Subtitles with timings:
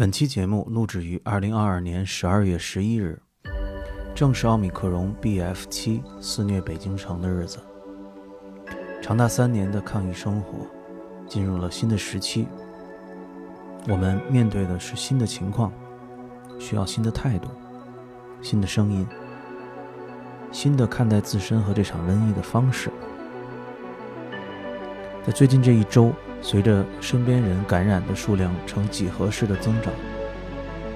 [0.00, 3.20] 本期节目录制于二零二二年十二月十一日，
[4.14, 7.58] 正是奥密克戎 BF 七肆虐北京城的日子。
[9.02, 10.66] 长达三年的抗疫生活
[11.28, 12.48] 进入了新的时期，
[13.88, 15.70] 我们面对的是新的情况，
[16.58, 17.50] 需要新的态度、
[18.40, 19.06] 新的声音、
[20.50, 22.90] 新的看待自身和这场瘟疫的方式。
[25.26, 26.12] 在最近这一周。
[26.42, 29.92] 随着身边人感染的数量呈几何式的增长，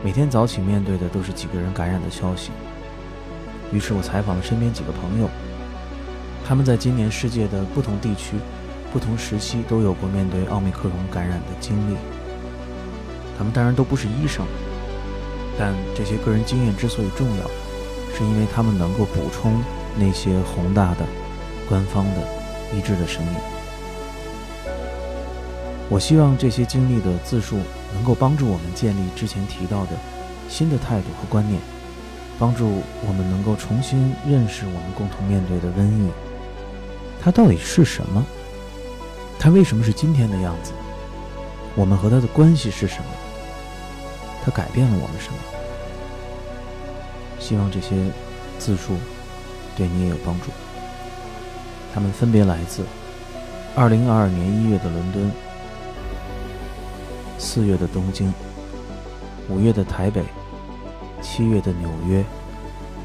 [0.03, 2.51] 每天早起面对的都是几个人感染的消息。
[3.71, 5.29] 于是我采访了身边几个朋友，
[6.49, 8.37] 他们在今年世界的不同地区、
[8.91, 11.97] 不同时期都有过面对奥密克戎感染的经历。
[13.37, 14.47] 他们当然都不是医生，
[15.59, 17.45] 但这些个人经验之所以重要，
[18.17, 19.63] 是因为他们能够补充
[19.99, 21.05] 那些宏大的、
[21.69, 22.23] 官方的、
[22.75, 23.54] 一致的声音。
[25.91, 27.59] 我希望这些经历的自述
[27.93, 29.93] 能够帮助我们建立之前提到的
[30.49, 31.61] 新的态度和观念，
[32.39, 36.09] 帮助我们能够重新认识我们共同面对的瘟疫。
[37.23, 38.25] 它到底是什么？
[39.39, 40.73] 它为什么是今天的样子？
[41.75, 43.05] 我们和它的关系是什么？
[44.45, 45.39] 它改变了我们什么？
[47.39, 47.95] 希望这些
[48.59, 48.97] 自述
[49.77, 50.47] 对你也有帮助。
[51.93, 52.83] 他们分别来自
[53.77, 55.31] 2022年1月的伦敦。
[57.45, 58.33] 四月的东京，
[59.51, 60.25] 五月的台北，
[61.21, 62.25] 七月的纽约，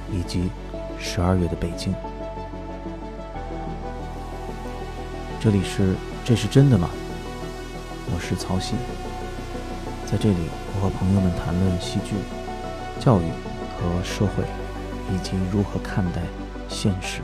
[0.09, 0.49] 以及
[0.97, 1.93] 十二月的北京。
[5.41, 6.89] 这里是，这是真的吗？
[8.13, 8.75] 我是曹曦，
[10.09, 10.37] 在这里，
[10.73, 12.15] 我和朋友们谈论戏剧、
[12.97, 13.25] 教育
[13.75, 14.45] 和社会，
[15.13, 16.21] 以及如何看待
[16.69, 17.21] 现实。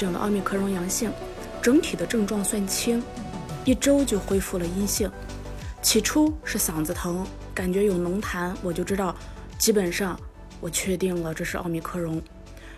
[0.00, 1.12] 诊了奥密克戎阳性，
[1.60, 3.02] 整体的症状算轻，
[3.66, 5.10] 一周就恢复了阴性。
[5.82, 9.14] 起初是嗓子疼，感觉有浓痰，我就知道，
[9.58, 10.18] 基本上
[10.58, 12.22] 我确定了这是奥密克戎。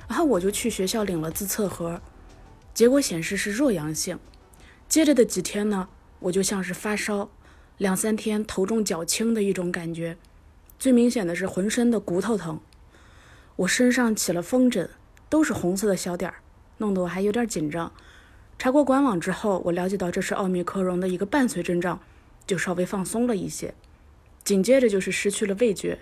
[0.09, 2.01] 然后我就去学校领了自测盒，
[2.75, 4.19] 结果显示是弱阳性。
[4.89, 7.31] 接着的几天呢，我就像是发烧，
[7.79, 10.19] 两三天头重脚轻的一种感觉，
[10.77, 12.61] 最明显的是浑身的骨头疼。
[13.57, 14.91] 我身上起了风疹，
[15.29, 16.37] 都是红色的小点儿，
[16.79, 17.93] 弄得我还有点紧张。
[18.59, 22.01] 查过官网之后，我了解到这是奥密克戎的一个伴随症状，
[22.47, 23.75] 就稍微放松了一些。
[24.45, 26.01] 紧接着就是失去了味觉，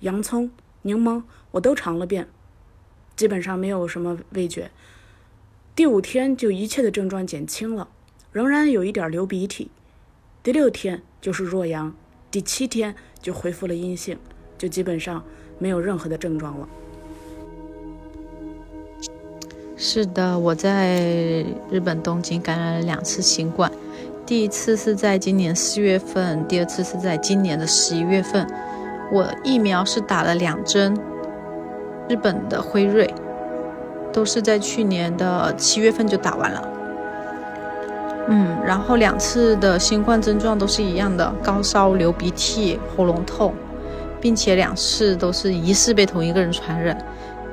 [0.00, 0.50] 洋葱、
[0.82, 1.22] 柠檬
[1.52, 2.28] 我都尝了遍，
[3.16, 4.70] 基本上没有什么味觉。
[5.74, 7.88] 第五天就一切的症状减轻了，
[8.32, 9.70] 仍然有一点流鼻涕。
[10.42, 11.94] 第六天就是弱阳，
[12.30, 14.18] 第七天就恢复了阴性，
[14.56, 15.24] 就基本上
[15.58, 16.68] 没有任何的症状了。
[19.78, 21.02] 是的，我在
[21.70, 23.70] 日本东京感染了两次新冠，
[24.24, 28.46] 第一次是在今年四月份，第二次是在今年的十一月份。
[29.12, 30.96] 我疫苗是打了两针，
[32.08, 33.12] 日本的辉瑞，
[34.14, 36.68] 都是在去年的七月份就打完了。
[38.28, 43.52] 嗯，然后两次的新冠症状都是一样的，高烧、流鼻涕、喉咙痛，
[44.22, 46.98] 并且两次都是疑似被同一个人传染。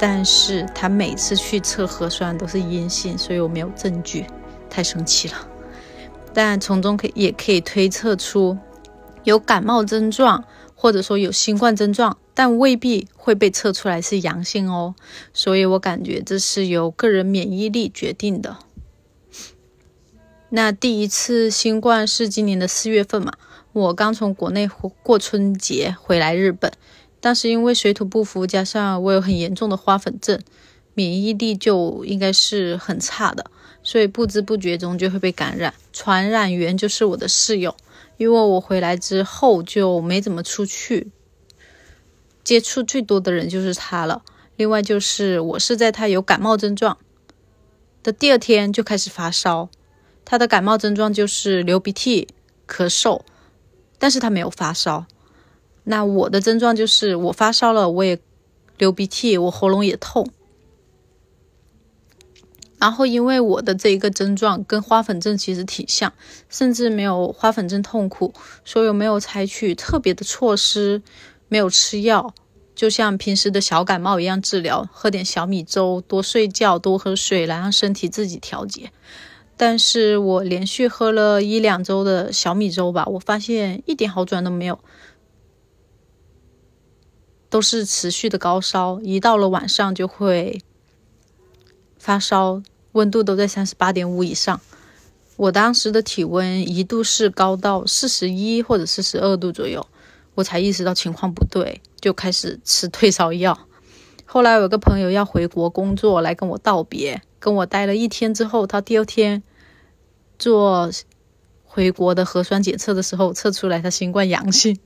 [0.05, 4.25] 但是他每次去测核酸都是阴性，所以我没有证据，
[4.69, 5.47] 太生气了。
[6.33, 8.57] 但从中可也可以推测出
[9.23, 10.43] 有感冒症状，
[10.75, 14.93] 或者说有新冠症状，但未必会被测出来是阳性哦。
[15.31, 18.57] 所以我感觉这是由个人免疫力决定的。
[20.49, 23.31] 那第一次新冠是今年的四月份嘛，
[23.71, 24.69] 我刚从国内
[25.01, 26.73] 过春节回来日本。
[27.23, 30.37] 但是因为水土不服，加上我有很严重的花粉症，
[30.93, 33.45] 免疫力就应该是很差的，
[33.81, 35.73] 所以不知不觉中就会被感染。
[35.93, 37.73] 传染源就是我的室友，
[38.17, 41.11] 因为我回来之后就没怎么出去，
[42.43, 44.21] 接触最多的人就是他了。
[44.57, 46.97] 另外就是我是在他有感冒症状
[48.03, 49.69] 的第二天就开始发烧，
[50.25, 52.27] 他的感冒症状就是流鼻涕、
[52.67, 53.21] 咳嗽，
[53.97, 55.05] 但是他没有发烧。
[55.83, 58.19] 那我的症状就是我发烧了，我也
[58.77, 60.29] 流鼻涕，我喉咙也痛。
[62.79, 66.11] 然后因为我的这一个症状跟花粉症其实挺像，
[66.49, 68.33] 甚至没有花粉症痛苦，
[68.65, 71.01] 所以没有采取特别的措施，
[71.47, 72.33] 没有吃药，
[72.75, 78.91] 就像平时的小感冒一样治疗，喝点小米粥，多睡觉，多喝水，来让身体自己调节。
[79.55, 84.79] 但是我连续喝了一两周的小米粥吧，我发现一点好转都没有。
[87.53, 90.59] 都是持续的高烧，一到了晚上就会
[91.99, 92.63] 发烧，
[92.93, 94.59] 温度都在三十八点五以上。
[95.35, 99.85] 我当时的体温一度是高到四十一或者四十二度左右，
[100.33, 103.67] 我才意识到情况不对，就开始吃退烧药。
[104.25, 109.43] 后来有个朋友要回国工作，来跟我道别，跟我待了一天之后，他第二天
[110.39, 110.89] 做
[111.63, 114.79] 回国的核酸检测的时候，测出来他新冠阳性，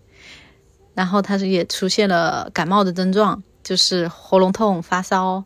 [0.98, 5.46] 然后他是也出现了感冒的症状，就是喉咙痛、发烧。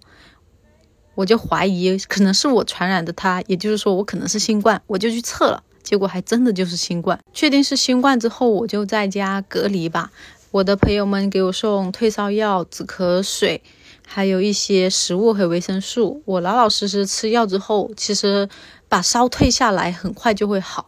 [1.14, 7.20] 我就怀疑可能是我传染的他，也就是说我可能是新冠，我就去测了，结果还真的就是新冠。
[7.34, 10.10] 确定是新冠之后，我就在家隔离吧。
[10.52, 13.62] 我的朋友们给我送退烧药、止咳水，
[14.08, 16.22] 还有一些食物和维生素。
[16.24, 18.48] 我老老实实吃药之后，其实
[18.88, 20.86] 把烧退下来，很快就会好。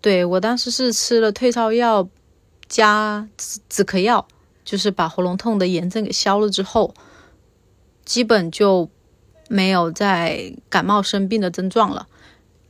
[0.00, 2.08] 对我当时是吃了退烧药
[2.74, 3.28] 加
[3.68, 4.26] 止咳药，
[4.64, 6.94] 就是把喉咙痛的炎症给消了之后，
[8.04, 8.90] 基本就。
[9.50, 12.08] 没有在感冒生病的症状了。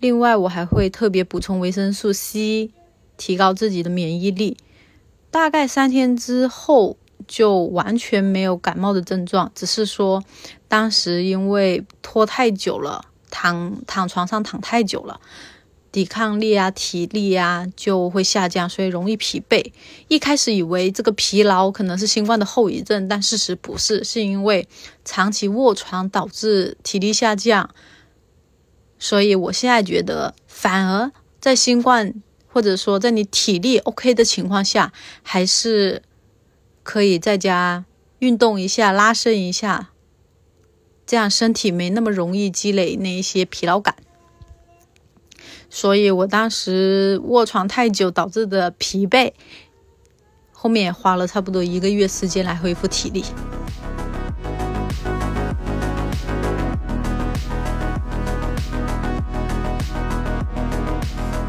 [0.00, 2.72] 另外，我还会特别补充维生素 C，
[3.16, 4.56] 提高自己的免疫力。
[5.30, 6.96] 大概三天之后
[7.28, 10.24] 就完全没有感冒的症状，只是说
[10.66, 15.20] 当时因为拖太久了，躺躺床上躺太久了。
[15.94, 19.70] 抵抗力啊，体力啊就会下降，所以容易疲惫。
[20.08, 24.66] 一开始以为这个疲劳可能是新冠的后遗症，但事实不是，是因为
[25.04, 27.70] 长期卧床导致体力下降。
[28.98, 32.12] 所以我现在觉得，反而在新冠
[32.48, 34.92] 或者说在你体力 OK 的情况下，
[35.22, 36.02] 还是
[36.82, 37.84] 可以在家
[38.18, 39.90] 运动一下、拉伸一下，
[41.06, 43.94] 这样身体没那么容易积累那一些疲劳感。
[45.74, 49.32] 所以我当时卧床太久导致的疲惫，
[50.52, 53.24] 后面也花了差不多一个月时间来恢复体力。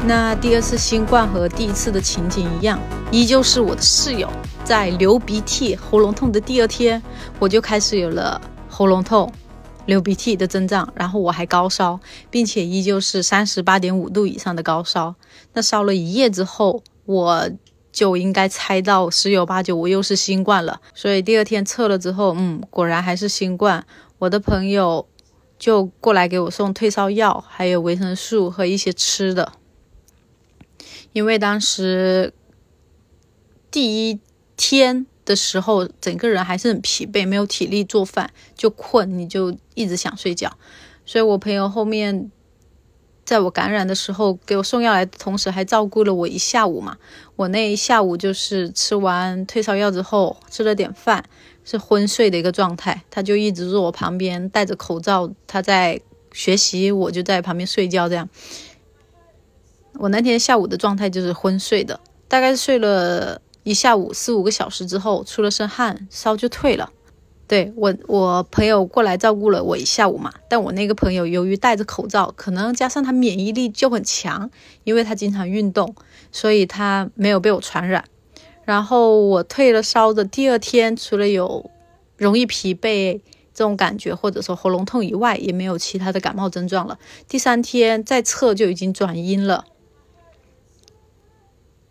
[0.04, 2.80] 那第二次新冠和第一次的情景一样，
[3.12, 4.28] 依旧是我的室友
[4.64, 7.00] 在流鼻涕、喉咙痛的第二天，
[7.38, 9.32] 我就开始有了喉咙痛。
[9.86, 11.98] 流鼻涕的症状，然后我还高烧，
[12.30, 15.14] 并且依旧是三十八点五度以上的高烧。
[15.54, 17.50] 那烧了一夜之后，我
[17.92, 20.80] 就应该猜到十有八九我又是新冠了。
[20.92, 23.86] 所以第二天测了之后，嗯，果然还是新冠。
[24.18, 25.06] 我的朋友
[25.58, 29.52] 就过来给我送退烧药，还有维生素和一些吃的。
[31.12, 32.34] 因为当时
[33.70, 34.20] 第一
[34.56, 35.06] 天。
[35.26, 40.56] 的时候，整个人还是很疲惫，没有体力做饭，就困，你就一直想睡觉。
[41.04, 42.30] 所以我朋友后面，
[43.24, 46.96] 在我感染的时候给我送药来的同时，还照顾了我一下午嘛。
[47.34, 51.24] 我那一下午就是吃完退烧药之后，吃了点饭，
[51.64, 53.02] 是昏睡的一个状态。
[53.10, 56.00] 他就一直坐我旁边，戴着口罩，他在
[56.32, 58.08] 学习，我就在旁边睡觉。
[58.08, 58.28] 这样，
[59.94, 63.42] 我那天下午的状态就是昏睡的，大概睡了。
[63.66, 66.92] 一下午四五个小时之后，出了身汗，烧就退了。
[67.48, 70.32] 对我，我朋友过来照顾了我一下午嘛。
[70.48, 74.48] 但我那个朋友由于戴着口罩，可能加上他免疫力就很强，
[74.84, 75.96] 因为他经常运动，
[76.30, 78.04] 所以他没有被我传染。
[78.64, 81.68] 然后我退了烧的第二天，除了有
[82.16, 83.20] 容易疲惫
[83.52, 86.96] 这种感觉，或者说喉咙痛以外，也没有其他的感冒症状了。
[87.26, 89.64] 第三天再测就已经转阴了。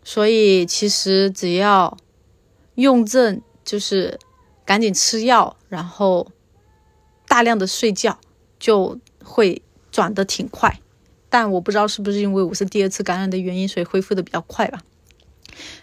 [0.08, 1.98] 所以其实只要
[2.76, 4.20] 用症，就是
[4.64, 6.30] 赶紧吃药，然后
[7.26, 8.16] 大量的睡觉，
[8.60, 9.60] 就会
[9.90, 10.78] 转的挺快。
[11.28, 14.80] 但我不知道是不是因为我是第二次感染的原因，所以恢复的比较快吧。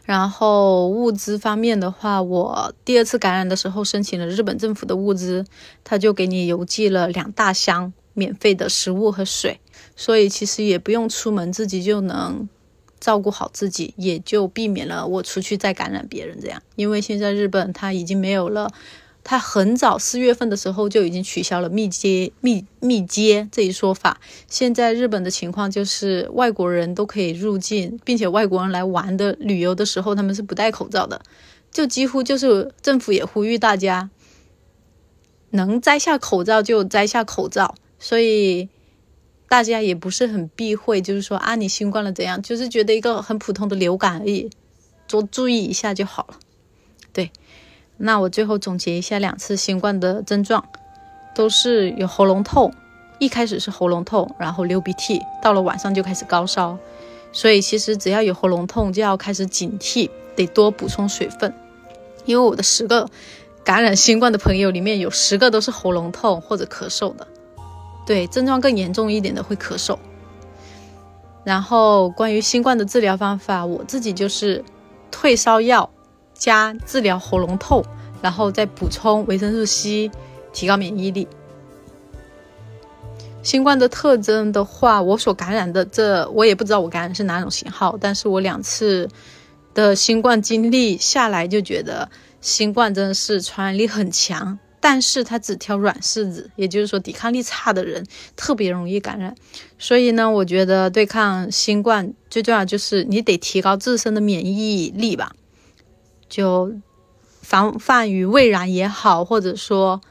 [0.05, 5.45] 然后物资方面的话，我第二次感染的时候申请了日本政府的物资，
[5.83, 9.59] 他就给你邮寄了两大箱免费的食物和水，
[9.97, 12.47] 所以其实也不用出门，自己就能。
[13.03, 16.61] 照顾好自己，也就避免了我出去再感染别人这样。
[16.77, 18.71] 因为现在日本它已经没有了，
[19.25, 24.21] 它很早四月份的时候就已经取消了密接密密接这一说法。
[24.47, 31.21] 现在日本的情况就是外国人都可以入境，并且外国人来玩的旅游的时候他们是不戴口罩的，
[31.69, 34.09] 就几乎就是政府也呼吁大家
[35.49, 38.69] 能摘下口罩就摘下口罩，所以。
[39.53, 42.41] 大家也不是很避讳，就是说啊，你新冠了怎样？
[42.41, 44.49] 就是觉得一个很普通的流感而已，
[45.07, 46.39] 多注意一下就好了。
[47.13, 47.31] 对，
[47.97, 50.65] 那我最后总结一下两次新冠的症状，
[51.35, 52.73] 都是有喉咙痛，
[53.19, 56.79] 一开始是喉咙痛，然后流鼻涕，到了晚上就开始高烧。
[57.31, 61.53] 所以其实只要有喉咙痛，就要开始警惕，得多补充水分。
[62.25, 63.07] 因为我的十个
[63.63, 67.27] 感染新冠的朋友里面有十个都是喉咙痛或者咳嗽的，
[68.05, 69.97] 对，症状更严重一点的会咳嗽。
[71.43, 74.63] 然后关于新冠的治疗方法，我自己就是
[75.11, 75.89] 退烧药
[76.33, 77.83] 加治疗喉咙痛，
[78.21, 80.09] 然后再补充维生素 C，
[80.53, 81.27] 提高免疫力。
[83.41, 89.09] 新冠的特征的话，我所感染的这我也不知道我感染是哪种型号，但是我两次
[89.73, 99.33] 的新冠经历下来就觉得新冠真的是传染力很强，但是它只挑软柿子，也就是说抵抗力差的人特别容易感染。
[99.79, 105.33] 所以呢，我觉得对抗新冠最重要就是你得提高自身的免疫力吧，
[106.27, 106.73] 就
[107.41, 110.01] 防范于未然也好，或者说，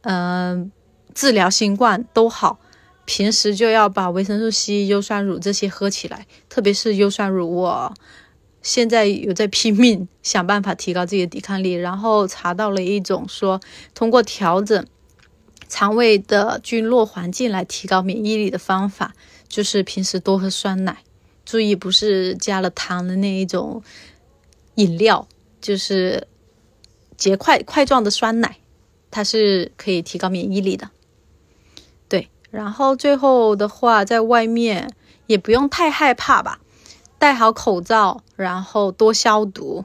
[0.00, 0.72] 嗯。
[1.12, 2.60] 治疗新冠都好，
[3.04, 7.52] 平时就要把维生素 C、优酸乳这些喝起来，特别是优酸乳。
[7.52, 7.92] 我
[8.62, 13.60] 现在有在拼命想办法提高自己的抵抗力， 然后查到了一种说
[13.94, 14.86] 通过调整
[15.68, 19.14] 肠胃的菌落环境来提高免疫力的方法，
[19.48, 20.98] 就是平时多喝酸奶，
[21.44, 23.82] 注意不是加了糖的那一种
[24.74, 25.26] 饮料，
[25.60, 26.26] 就是
[27.16, 28.56] 结块块状的酸奶，
[29.10, 30.90] 它是可以提高免疫力的。
[32.08, 34.92] 对然后最后的话，在外面
[35.26, 36.60] 也不用太害怕吧，
[37.20, 39.84] 戴好口罩，然后多消毒。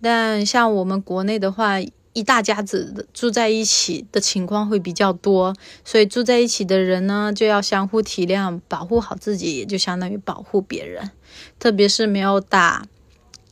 [0.00, 1.78] 但像我们国内的话，
[2.14, 11.10] 一大家子住在一起的情况会比较多，所以住在一起的人呢，就要相互体谅，保护好自己，也就相当于保护别人。
[11.58, 12.86] 特别是没有打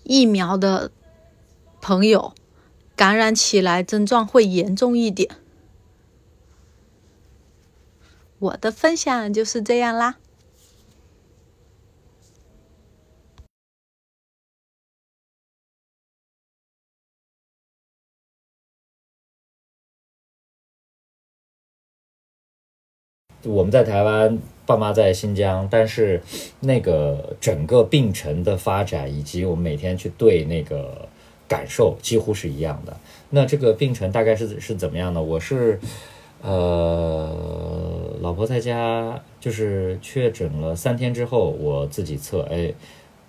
[0.03, 0.91] 疫苗的
[1.83, 2.33] 朋友，
[2.97, 5.29] 感染起来症状会严重一点。
[8.39, 10.17] 我的分享就是这样啦。
[23.45, 26.23] 我们在台湾，爸妈在新疆，但是
[26.61, 31.09] 那个整个病程的发展以及我们每天去对那个
[31.49, 32.97] 感受几乎是一样的。
[33.31, 35.23] 那这个病程大概是是怎么样呢？
[35.23, 35.79] 我是。
[36.43, 42.73] 呃，老婆在家就是确诊了三天之后，我自己测，哎，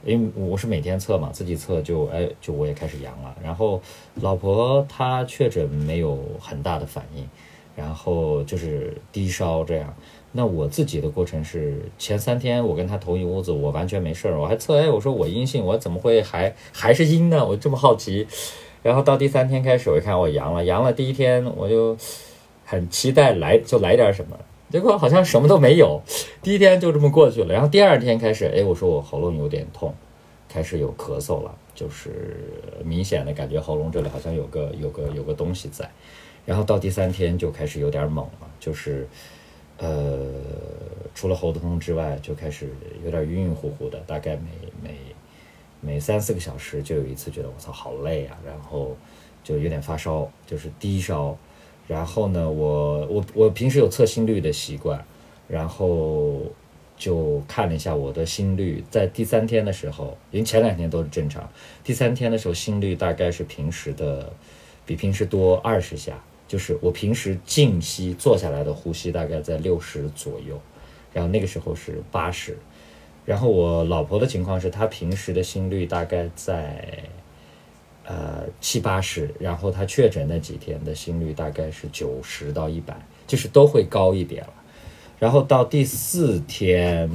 [0.06, 3.36] 因为我是每天测嘛，自己测就哎，就我也开始阳了。
[3.44, 3.82] 然后
[4.22, 7.28] 老婆她确诊没有很大的反应，
[7.76, 9.94] 然后就是低烧这样。
[10.32, 17.46] 那我自己的过程是前三天我跟他同一屋子，我完全没事儿，我还测，哎，我说我阴性，我怎么会还 还是阴呢？
[17.46, 18.28] 我这么好奇。
[18.84, 21.98] 然后到第三天开始，我一看我阳了，阳了第一天我就。
[22.64, 24.38] 很期待来就来点什么，
[24.70, 26.02] 结果好像什么都没有，
[26.42, 27.54] 第一天就这么过去了。
[27.54, 29.94] 然后第二天开始，哎，我说我喉咙有点痛，
[30.52, 32.36] 开始有咳嗽了，就是
[32.84, 35.90] 明显的感觉喉咙这里好像有个有个有个东西在。
[36.46, 39.08] 然后到第三天就开始有点猛了，就是
[39.78, 40.28] 呃，
[41.16, 42.68] 除了喉痛之外，就开始
[43.06, 44.50] 有点晕晕乎乎的，大概每
[44.82, 44.98] 每
[45.80, 48.98] 每三四个小时就有一次觉得我操好累啊，然后
[49.44, 51.38] 就有点发烧，就是低烧。
[51.88, 55.04] 然后呢，我我我平时有测心率的习惯，
[55.48, 56.42] 然后
[57.02, 61.50] 就看了一下我的心率，在第三天的时候，因为前两天都是正常，
[61.84, 64.32] 第三天的时候心率大概是平时的
[64.86, 70.62] 比平时多二十下，就是我平时静息坐下来的呼吸大概在六十左右，
[71.12, 72.56] 然后那个时候是八十，
[73.26, 76.88] 然后我老婆的情况是她平时的心率大概在。
[78.04, 84.54] 呃，七八十，然后她确诊那几天的心率大概是九十到一百，就是都会高一点了。
[85.22, 87.08] 然后到第四天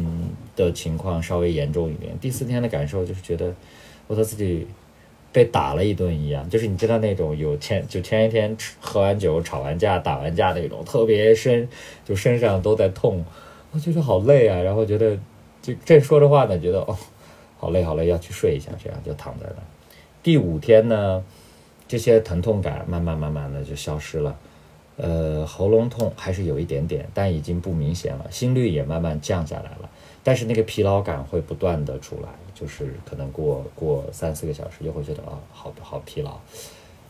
[0.54, 3.52] 的情况稍微严重一点，第四天的感受就是觉得
[4.06, 4.64] 我操自己
[5.32, 11.68] 被打了一顿一样，就是你知道那种有前就前一天吃喝完酒吵完架打完架那种特别深，
[12.04, 13.24] 就身上都在痛，
[13.72, 14.62] 我觉得好累啊。
[14.62, 15.18] 然后觉得
[15.60, 16.96] 就正说着话呢，觉得哦
[17.58, 19.62] 好累好累，要去睡一下，这样就躺在那。
[20.22, 21.24] 第五天呢，
[21.88, 24.38] 这些疼痛感慢慢慢慢的就消失了，
[24.96, 29.90] 呃，喉咙痛还是有一点点，但已经不明显了，心率也慢慢降下来了，
[30.24, 36.38] 但是那个疲劳感会不断的出来，就是可能过过三四个小时又会觉得啊，好好疲劳。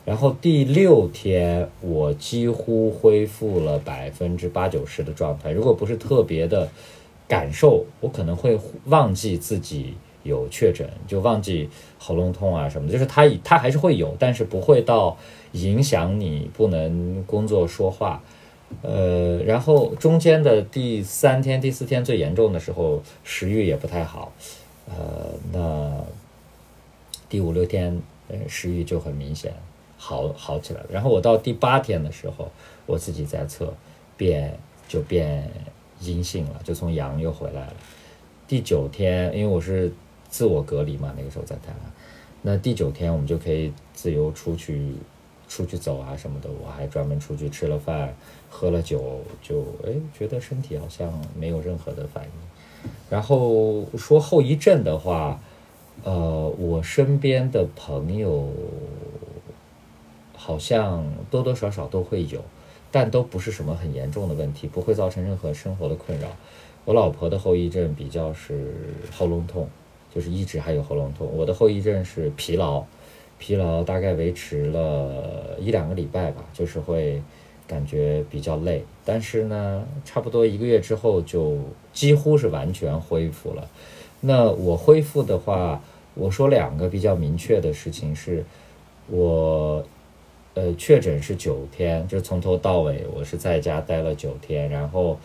[0.04, 6.68] 然后第六天我几乎恢复了百分之八九十的状态，如果不是特别的
[7.28, 9.94] 感受，我可能会忘记自己。
[10.22, 15.16] 有确诊就忘记喉咙痛啊什么的，就是它它还是会有，但是不会到
[15.62, 18.22] 影响你不能工作说话。
[18.82, 24.32] 呃，然后中间的第三天、第四天最严重的时候，食欲也不太好。
[24.88, 26.04] 呃，那
[27.28, 29.52] 第五六天，呃，食欲就很明显
[29.96, 30.86] 好好起来了。
[30.90, 32.50] 然后我到第八天的时候，
[32.86, 33.72] 我自己在测，
[34.16, 34.58] 变
[34.88, 35.48] 就变
[36.00, 37.74] 阴性了，就从阳又回来了。
[38.48, 39.92] 第九天，因为我是
[40.28, 41.92] 自我隔离嘛，那个时候在台湾，
[42.42, 44.90] 那第九天我们就可以自由出去
[45.48, 46.48] 出去走啊什么的。
[46.62, 48.14] 我还专门出去吃了饭，
[48.50, 52.30] 喝了酒，就哎觉得身体好像没有任何的反应。
[53.10, 55.40] 然后说后遗症的话，
[56.04, 58.48] 呃，我身边的朋友
[60.34, 62.44] 好像多多少少都会有，
[62.92, 66.28] 但都不是什么很严重的问题，不会造成任何生活的困扰。
[66.84, 68.72] 我老婆的后遗症比较是
[69.10, 69.68] 喉咙痛，
[70.14, 71.28] 就是一直还有喉咙痛。
[71.34, 72.84] 我的后遗症是疲劳，
[73.38, 77.22] 疲劳大概维持了一两个礼拜吧，就是会
[77.66, 78.84] 感觉比较累。
[79.04, 81.58] 但是呢，差不多一个月之后就
[81.92, 83.68] 几乎是完全恢复了。
[84.20, 85.82] 那我恢复的话，
[86.14, 88.44] 我说两个比较明确的事情是，
[89.08, 89.84] 我
[90.54, 95.18] 呃确诊是九天，就从头到尾我是在家待了九天，然后。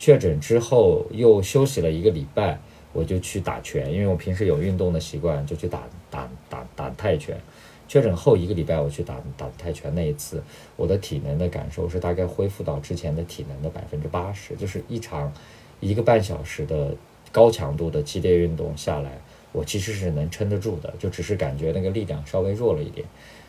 [0.00, 2.56] 确诊之后又休息了一个礼拜，
[2.92, 7.38] 我就去打拳，因为我平时有运动的习惯，就去打打打打泰拳。
[7.86, 10.42] 确诊后一个礼拜我去打打泰拳那一次，
[10.76, 15.32] 我的体能的感受是大概恢复到之前的体能的百分之八十，就是一场
[15.80, 16.94] 一个半小时的
[17.32, 19.18] 高强度的激烈运动下来，
[19.52, 23.06] 我其实是能撑得住的，就只是感觉那个力量稍微弱了一点。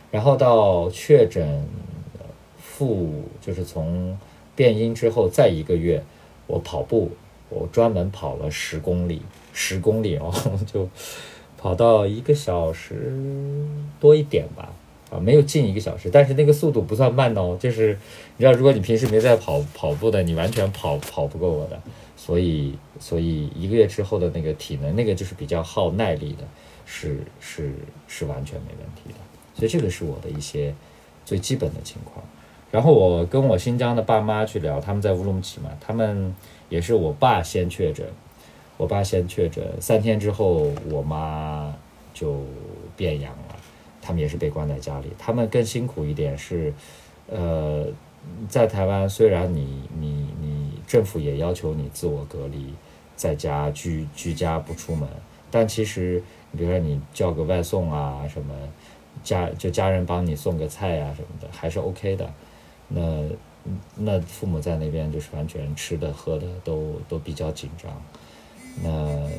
[0.10, 1.68] 然后到确诊
[2.58, 4.18] 复就是从
[4.56, 6.04] 变阴之后再一个月。
[6.48, 7.12] 我跑步，
[7.50, 9.22] 我专门跑了十公里，
[9.54, 10.34] 十公里哦，
[10.66, 10.90] 就
[11.62, 13.14] 跑到一个小时
[14.00, 14.72] 多一点吧，
[15.12, 17.98] 啊，没有近一个小时，但是那个速度不算慢哦，就是
[18.38, 21.78] 你知道，如果你平时没在跑跑步的，你完全跑跑不过我的，
[22.16, 26.46] 所以所以一个月之后的那个体能，那个就是比较耗耐力的，
[26.86, 27.74] 是是
[28.08, 29.16] 是完全没问题的，
[29.54, 30.74] 所以这个是我的一些
[31.26, 32.24] 最基本的情况。
[32.72, 36.34] 然后我跟我新疆的爸妈去聊，他们在乌鲁木齐嘛，他们
[36.70, 38.06] 也是我爸先确诊，
[38.80, 41.76] 我爸先确诊，三天之后我妈
[42.14, 42.40] 就
[42.96, 43.56] 变阳了，
[44.02, 46.74] 他们也是被关在家里，他们更辛苦一点是，
[47.28, 47.86] 呃，
[48.48, 52.74] 在台湾虽然你你你政府也要求你自我隔离，
[53.18, 55.06] 在家居居家不出门，
[55.52, 56.24] 但其实
[56.58, 58.56] 比如说你叫个外送啊什么，
[59.26, 62.32] 家就家人帮你送个菜呀什么的，还是 OK 的。
[62.88, 63.02] 那
[63.96, 67.92] 那父母在那边就是完全吃的喝的都都比较紧张，
[68.84, 69.30] 那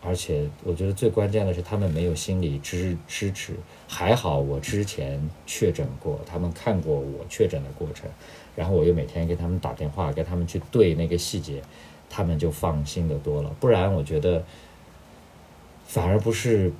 [0.00, 3.54] 而且我觉得最关键的是他们没有心理支支持，
[3.86, 8.10] 还好我之前确诊过，他们看过我确诊的过程，
[8.56, 11.62] 然后我又每天给他们打电话，给他们去对那个细节，
[12.10, 13.54] 他们就放心的多了。
[13.60, 14.44] 不然我觉得
[15.86, 16.72] 反而不是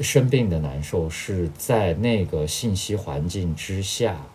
[0.00, 4.26] 生病的难受，是在那个信息环境之下。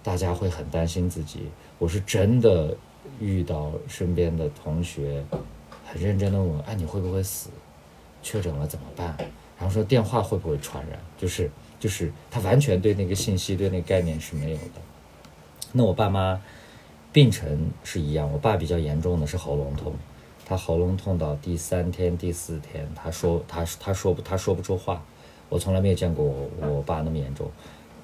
[0.00, 1.40] 大家会很担心自己，
[1.78, 2.74] 我是真的
[3.20, 5.22] 遇到身边的同学，
[5.92, 7.50] 很认真的问：“哎，你会不会死？
[8.22, 9.16] 确诊了怎么办？”
[9.58, 10.98] 然后说电话会不会传染？
[11.16, 14.80] 就是就是他完全对那个信息、对那个概念是没有的。
[15.72, 16.40] 那我爸妈
[17.12, 19.94] 病程是一样，我爸比较严重的是喉咙痛，
[20.44, 25.02] 他喉咙痛到第三天、第四天，他说他他说不他说不出话，
[25.48, 27.50] 我从来没有见过我我爸那么严重。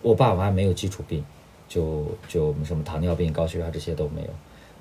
[0.02, 1.24] 我爸我妈没有基础病。
[1.66, 4.28] 就就什么糖尿病、高血压这些都没有，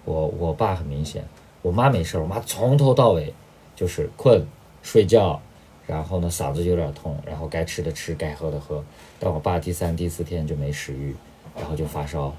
[0.03, 1.25] 我我爸很明显，
[1.63, 3.33] 我妈没事儿，我妈从头到尾
[3.75, 4.45] 就是困、
[4.83, 5.41] 睡觉，
[5.87, 8.83] 然后呢嗓子有点痛，然后该吃的吃，该喝的喝。
[9.17, 11.15] 但我爸第三、第四天就没食欲，
[11.55, 12.31] 然后就发烧，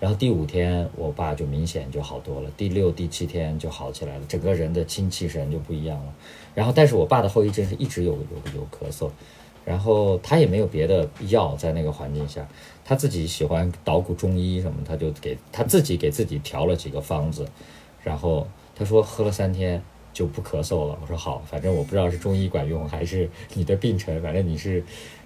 [0.00, 6.12] 然后第五天我爸就明显就好多了，第六、第七天就好起来了，整个人的精气神就不一样了。
[6.54, 9.08] 然后但是我爸的后遗症是一直有有有咳嗽。
[9.62, 12.48] 然后他也没有别的药，在那个环境下，
[12.82, 17.46] 他自己喜欢捣鼓中医什么，他就给他自己给自己调了几个方子，
[18.02, 18.48] 然后
[18.80, 20.98] 他说喝了三天就不咳嗽了。
[21.02, 24.82] 我说好，反正我不知道是中医管用还是你的病程，反正你是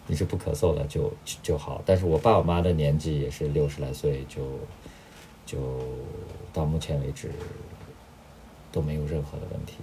[0.08, 1.80] 你是不咳嗽了就就好。
[1.86, 4.42] 但是我爸我妈的年纪也是六十来岁，就
[5.46, 5.56] 就
[6.52, 7.30] 到目前为止
[8.72, 9.74] 都没有任何的问题。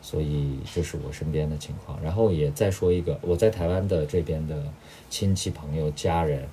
[0.00, 4.62] 所以这是我身边的情况，然后也再说一个，我在台湾的这边的
[5.10, 6.48] 亲戚朋友家人，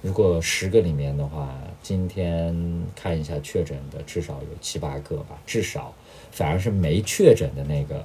[0.00, 5.92] 如果十个里面的话，今天看一下确诊的至少有七八个吧，至少，
[6.34, 8.04] 反而是没确诊的那个，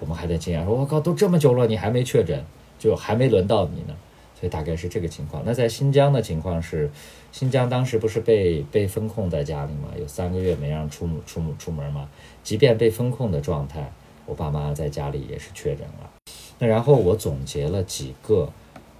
[0.00, 2.44] 我们还在惊讶说，我靠，都这么久了，你还没确诊，
[2.78, 3.96] 就还没轮到你呢，
[4.38, 5.42] 所以大概是这个情况。
[5.46, 6.90] 那在新疆的情况是，
[7.30, 12.08] 新疆当时不是被被封控在家里嘛，有三个月没让出出出门嘛，
[12.42, 13.90] 即便被封控的状态。
[14.26, 16.10] 我爸妈在家里也是确诊了，
[16.58, 18.46] 那然后我总结了几个，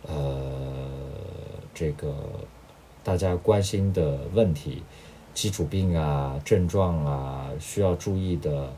[0.06, 0.88] 呃，
[1.74, 2.14] 这个
[3.04, 4.82] 大家关心的问题，
[5.38, 8.68] 基础病啊、症状啊、需要注意的，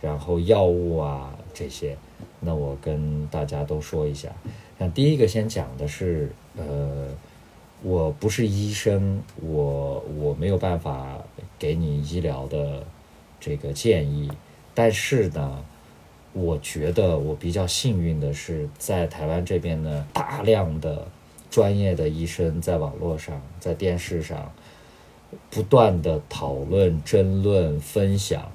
[0.00, 1.94] 然后药物啊这些，
[2.40, 4.30] 那我跟大家都说一下。
[4.78, 7.06] 那第一个先讲的是，呃，
[7.82, 11.22] 我不是医生，我我没有办法
[11.58, 12.82] 给你医疗的
[13.38, 14.32] 这个建议，
[14.72, 15.62] 但是呢。
[16.34, 21.08] 我觉得我比较幸运的是，在台湾这边呢，大量的
[21.50, 24.52] 专业的医生在网络上、在电视上
[25.50, 28.50] 不断的讨论、争论、分享，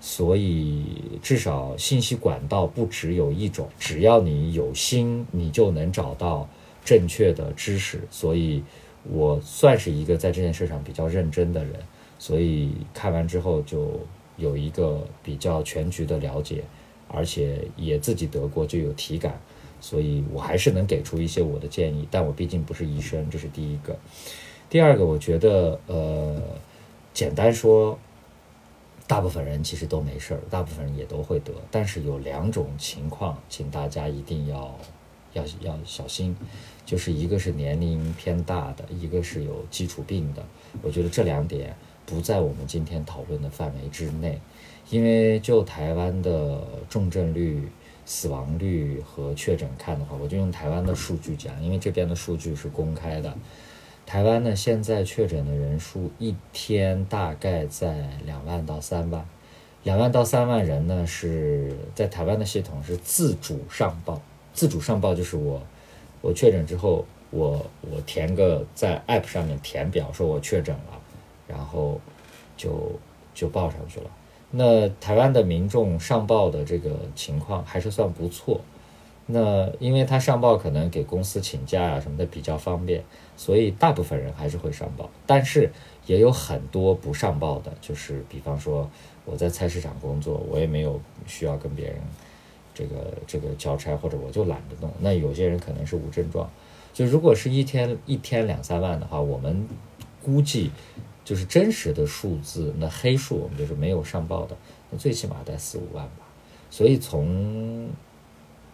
[0.00, 0.84] 所以
[1.22, 6.48] 至少信息管道不只有一种，只要你有心，你就能找到
[6.84, 8.00] 正确的知识。
[8.10, 8.62] 所以
[9.10, 11.74] 我算是一个在这件事上比较认真的人，
[12.18, 14.00] 所以看完之后就
[14.36, 16.64] 有一个比较全局的了解。
[17.10, 19.40] 而且也自己得过，就有体感，
[19.80, 22.06] 所以我还是能给出一些我的建议。
[22.10, 23.96] 但我毕竟不是医生，这是第一个。
[24.70, 26.36] 第二个，我觉得，呃，
[27.14, 27.98] 简单说，
[29.06, 31.52] 大部分人其实都没事儿，大部分人也都会得。
[31.70, 34.78] 但是有两种情况，请大家一定要
[35.32, 36.36] 要要小心，
[36.84, 40.44] 就是一个是年龄偏大的，一个是有基础病的。
[40.82, 44.38] 我觉得这两点不在我们今天讨论的范围之内。
[44.90, 47.68] 因为就台湾的重症率、
[48.06, 53.34] 死亡率和确诊看的话，我就用台湾的数据讲，因为这边的数据是公开的。
[54.08, 59.22] 台湾呢，现在确诊的人数一天大概在两万到三万，
[59.82, 64.18] 两万到三万人呢是在台湾的系统是自主上报，
[64.54, 65.60] 自主上报就是我
[66.22, 70.98] 我确诊之后，我我填个在 App 上面填表说我确诊了，
[71.46, 72.00] 然后
[72.56, 72.90] 就
[73.34, 74.06] 就报上去了。
[74.50, 78.58] 那台湾的民众上报的这个情况还是算不错，
[79.26, 83.04] 那因为他上报可能给公司请假啊什么的比较方便，
[83.38, 85.08] 所以大部分人还是会上报。
[85.26, 85.72] 但是
[86.04, 88.90] 也有很多不上报的，就是比方说
[89.24, 91.96] 我在菜市场工作，我也没有需要跟别人
[92.74, 94.92] 这个这个交差，或者我就懒得弄。
[95.00, 96.50] 那有些人可能是无症状，
[96.92, 99.66] 就如果是一天一天两三万的话，我们
[100.22, 100.70] 估计。
[101.24, 104.56] 就是真实的数字，那黑数我们就是没有上报的，
[104.88, 106.24] 那最起码得四五万吧。
[106.70, 107.86] 所以从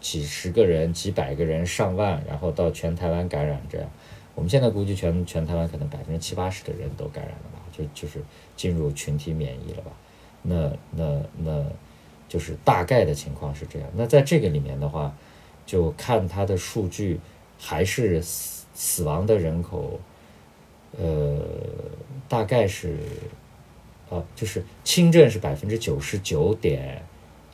[0.01, 3.91] 几十个人、几百个人、上万，然后到全台湾感染这样，
[4.35, 8.23] 我们现在估计全全台湾可能百分之七八十的人都感染了吧，就就是
[8.57, 9.93] 进入群体免疫了吧。
[10.43, 11.65] 那那那
[12.29, 13.89] 就是大概的情况是这样。
[13.95, 15.15] 那在这个里面的话，
[15.65, 17.21] 就看它的数据，
[17.59, 20.01] 还是死死亡的人口。
[20.97, 21.41] 呃，
[22.29, 22.97] 大概是，
[24.09, 27.03] 啊，就是轻症是百分之九十九点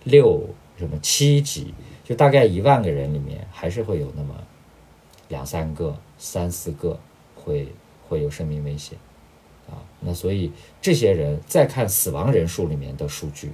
[0.05, 1.73] 六什么七几，
[2.05, 4.35] 就大概一万个人里面还是会有那么
[5.29, 6.97] 两三个、三四个
[7.35, 7.67] 会
[8.09, 8.97] 会有生命危险，
[9.69, 13.51] 啊，那所以这些人再看死亡人数里面的数据，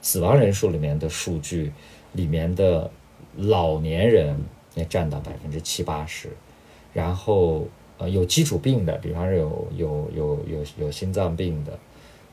[0.00, 1.72] 死亡人数里面的数据
[2.12, 2.88] 里面的
[3.36, 4.36] 老年人
[4.76, 6.28] 也占到百分之七八十，
[6.94, 7.66] 然后。
[8.02, 11.78] 呃，有基础病的，比方说有有有有有心脏病的，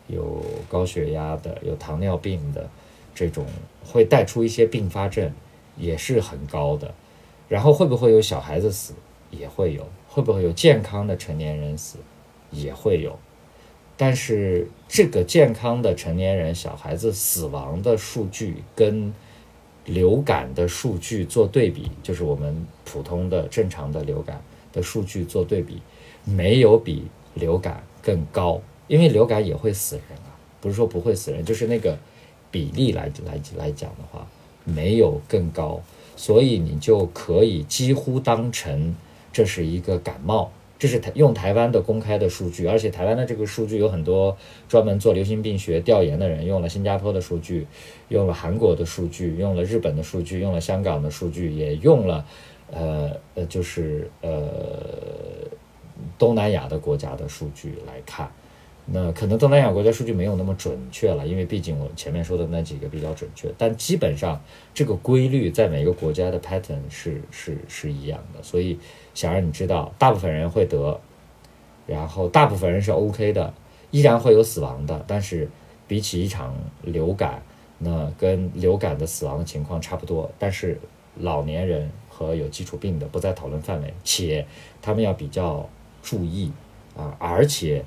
[0.07, 2.69] 有高血压的，有糖尿病的，
[3.13, 3.45] 这种
[3.83, 5.29] 会带出一些并发症，
[5.75, 6.93] 也是很高的。
[7.49, 8.93] 然后会不会有小孩子死？
[9.31, 9.87] 也会有。
[10.07, 11.97] 会不会有健康的成年人死？
[12.51, 13.17] 也会有。
[13.95, 19.13] 但是这个健康的成年人、小孩子死亡的数据跟
[19.85, 24.41] 流感的数据做对比，就是我们普通的正常的流感。
[24.73, 25.81] 的数据做对比，
[26.23, 30.29] 没有比流感更高，因为流感也会死人啊，
[30.61, 31.97] 不是说不会死人，就是那个
[32.51, 34.27] 比例来来来讲的话，
[34.65, 35.81] 没有更高，
[36.15, 38.93] 所以你就可以几乎当成
[39.37, 44.35] 这是一个感冒，这是台用台湾的公开的数据，而且台湾的这个数据有很多
[44.67, 47.67] 专门做流行病学调研的人用了新加坡的数据，
[48.09, 52.25] 用了韩国的数据，用了日本的数据，用了香港的数据，也用了。
[52.69, 54.43] 呃呃，就是呃
[56.17, 58.29] 东南亚的国家的数据来看，
[58.89, 64.41] 那可能东南亚国家数据没有那么准确了，因为毕竟我前面说的那几个比较准确，但基本上
[64.73, 68.79] 这个规律在每个国家的 pattern 是是是一样的，所以
[69.13, 70.99] 想让你知道，大部分人会得，
[71.85, 73.53] 然后大部分人是 OK 的，
[73.91, 75.49] 依然会有死亡的，但是
[75.87, 77.41] 比起一场流感，
[77.79, 80.79] 那跟流感的死亡的情况差不多，但是
[81.17, 81.89] 老年人。
[82.09, 84.43] 和有基础病的不在讨论范围，且
[84.81, 85.69] 他们要比较
[86.01, 86.51] 注意
[86.95, 87.85] 啊，而且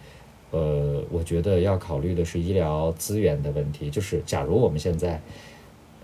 [0.50, 3.90] 呃，我觉得要考虑的是医疗资源的问题。
[3.90, 5.20] 就是假如我们现在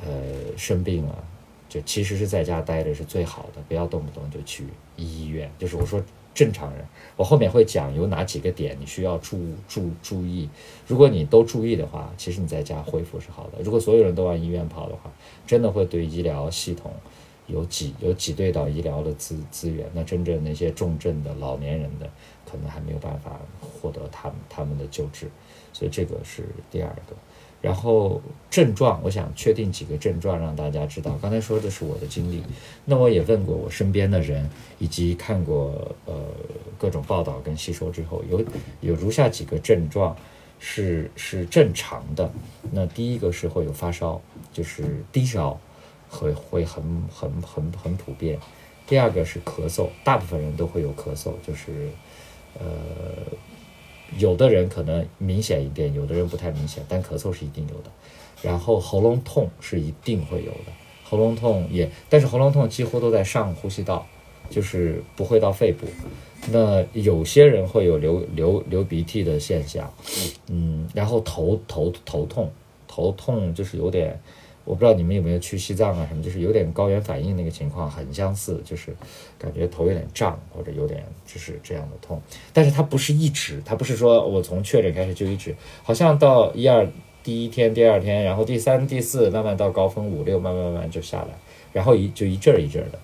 [0.04, 0.08] 呃
[0.56, 1.24] 生病了，
[1.68, 4.64] 就其实是在家待着是最好的，不要动不动就去
[4.96, 5.50] 医院。
[5.58, 6.02] 就是我说
[6.34, 6.84] 正常人。
[7.16, 10.48] 我后面会讲有哪几个点你需要注注注意。
[10.86, 13.62] 如果你都注意的话，其实你在家恢复是好的。
[13.62, 15.10] 如果所有人都往医院跑的话，
[15.46, 16.92] 真的会对医疗系统
[17.46, 19.86] 有挤有挤兑到医疗的资资源。
[19.94, 22.10] 那真正那些重症的老年人的，
[22.50, 25.28] 可能还没有办法获得他们他们的救治。
[25.72, 27.14] 所以这个是第二个。
[27.62, 31.18] 然后症状，我想确定几个症状让大家知道。
[31.20, 32.42] 刚才说的是我的经历，
[32.84, 36.14] 那我也问过我身边的人，以及看过呃
[36.78, 38.44] 各种报道跟吸收之后，有
[38.82, 40.14] 有如下几个症状
[40.60, 42.30] 是是正常的。
[42.70, 44.20] 那第一个是会有发烧，
[44.52, 45.58] 就是低烧，
[46.08, 48.38] 会会很很很很普遍。
[48.86, 51.88] 第二个是咳嗽，大部分人都会有咳嗽，就是
[52.58, 52.66] 呃。
[54.18, 57.90] 有的人可能明显一点，有的人不太明显，但咳嗽是一定有的。
[58.40, 64.06] 然后喉咙痛是一定会有的，喉咙痛也，但是喉咙痛几乎都在上呼吸道，
[64.48, 65.88] 就是不会到肺部。
[66.52, 69.92] 那有些人会有流流流鼻涕的现象，
[70.46, 72.48] 嗯，然后头头头痛，
[72.86, 74.18] 头痛就是有点。
[74.66, 78.94] 我不知道你们有没有去西藏啊什么，就是有点高原反应那个情况很相似，就是
[79.38, 82.20] 感觉头有点胀或者有点就是这样的痛，
[82.52, 86.86] 但是它不是一直，它不是说我从确诊开始就一直，好像到一二
[87.22, 91.28] 第一天、第二天，然后第三、第四慢慢到高峰五六，慢慢慢慢就下来，
[91.72, 92.98] 然后一就一阵儿一阵儿的。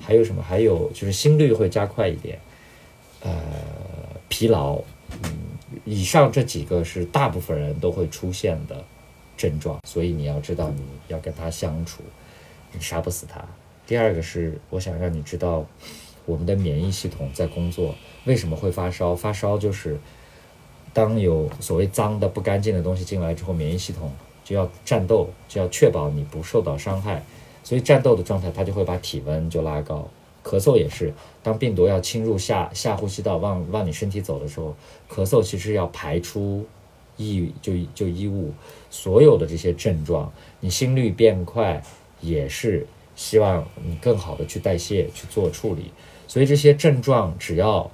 [0.00, 0.42] 还有什么？
[0.42, 2.38] 还有就是心率会加快一点，
[3.20, 3.30] 呃，
[4.28, 4.80] 疲劳，
[5.22, 5.30] 嗯，
[5.84, 8.84] 以上这几个是大部分人都会出现的。
[9.36, 12.02] 症状，所以你要知道你要跟他相处，
[12.72, 13.42] 你杀不死他。
[13.86, 15.66] 第二个是，我想让你知道，
[16.24, 19.14] 我们的免疫系统在工作，为什么会发烧？
[19.14, 19.98] 发烧就是
[20.92, 24.12] 当有所谓脏的、不干净的东西进来之后，免疫系统
[24.44, 27.22] 就要战斗，就要确保你不受到伤害，
[27.64, 30.08] 所以战斗的状态，它就会把体温就拉高。
[30.44, 34.74] 咳嗽也是，当病毒要侵入下下呼吸道，往往你身体走的时候，
[35.10, 36.64] 咳嗽其实要排出。
[37.22, 38.52] 异就就衣物，
[38.90, 41.82] 所有的这些症状，你心率变快，
[42.20, 45.92] 也是希望你更好的去代谢去做处理。
[46.26, 47.90] 所以这些症状只要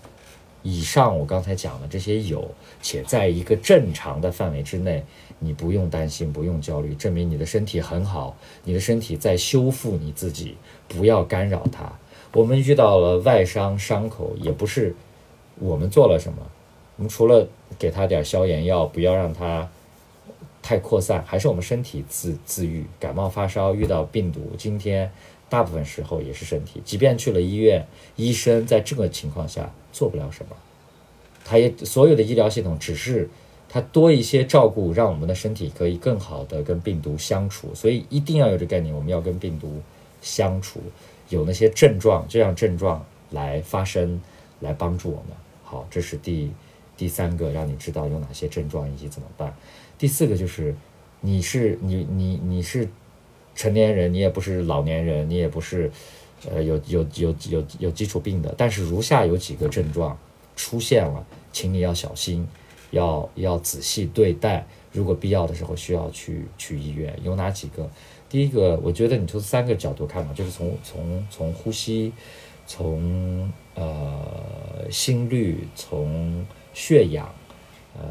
[0.63, 2.49] 以上我刚才讲的这些有，
[2.81, 5.05] 且在一个正常的范围之内，
[5.39, 10.57] 你不用担心，不用焦虑，证明你的身体很好，你的身体在修复你自己，
[10.89, 11.93] 不要干扰它。
[12.33, 14.95] 我们遇到了外伤伤口，也不是
[15.59, 16.39] 我们做了什么。
[16.99, 19.69] 我们除了给他点消炎药，不要让他
[20.61, 22.85] 太扩散，还是我们身体自自愈。
[22.99, 25.11] 感冒发烧遇到病毒，今天
[25.49, 26.83] 大部分时候也是身体。
[26.85, 30.57] 即便去了医院，医生在这个情况下做不了什么，
[31.45, 33.31] 他也所有的医疗系统只是
[33.69, 37.73] 他多一些照顾，让我们的身体可以更好的跟病毒相处。
[37.77, 39.81] 所以一定要有这概念，我们要跟病毒
[40.21, 40.83] 相处，
[41.29, 44.21] 有那些症状，这样症状来发生，
[44.59, 45.37] 来帮助我们。
[45.63, 46.51] 好，这是第。
[46.99, 49.57] 第三个让你知道有哪些症状以及怎么办。
[49.97, 50.75] 第四个就是，
[51.23, 52.87] 你是你你你是
[53.55, 55.91] 成年人，你也不是老年人，你也不是
[56.51, 58.55] 呃有有有有有基础病的。
[58.59, 60.19] 但是如下有几个症状
[60.57, 62.47] 出现了，请你要小心，
[62.91, 64.67] 要要仔细对待。
[64.91, 67.17] 如果必要的时候需要去去医院。
[67.23, 67.89] 有哪几个？
[68.29, 72.13] 第一个，我觉得你从三个角度看嘛，就是从从从呼吸，
[72.67, 77.35] 从呃心率，从血氧，
[77.97, 78.03] 呃，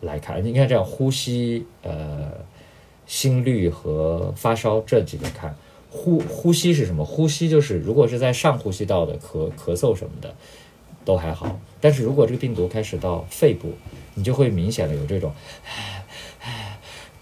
[0.00, 2.30] 来看，你看这样，呼吸，呃，
[3.06, 5.54] 心率和发烧这几个看，
[5.90, 7.04] 呼呼吸是什么？
[7.04, 10.34] 呼吸就是如果是在上呼吸道的咳咳嗽什么的，
[11.04, 11.58] 都还好。
[11.80, 13.72] 但是如果这个病毒开始到肺部，
[14.14, 15.32] 你就会明显的有这种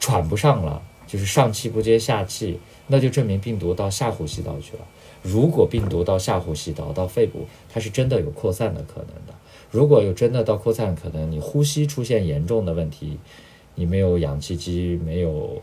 [0.00, 4.84] 喘不上了，就是上气不接下气，那就证明病毒到下呼吸道去了。
[5.22, 9.33] 如果病毒到下呼吸道到肺部，它是真的有扩散的可能的。
[9.74, 13.18] 如果有真的到扩散，可能你呼吸出现严重的问题，
[13.74, 15.60] 你没有氧气机没有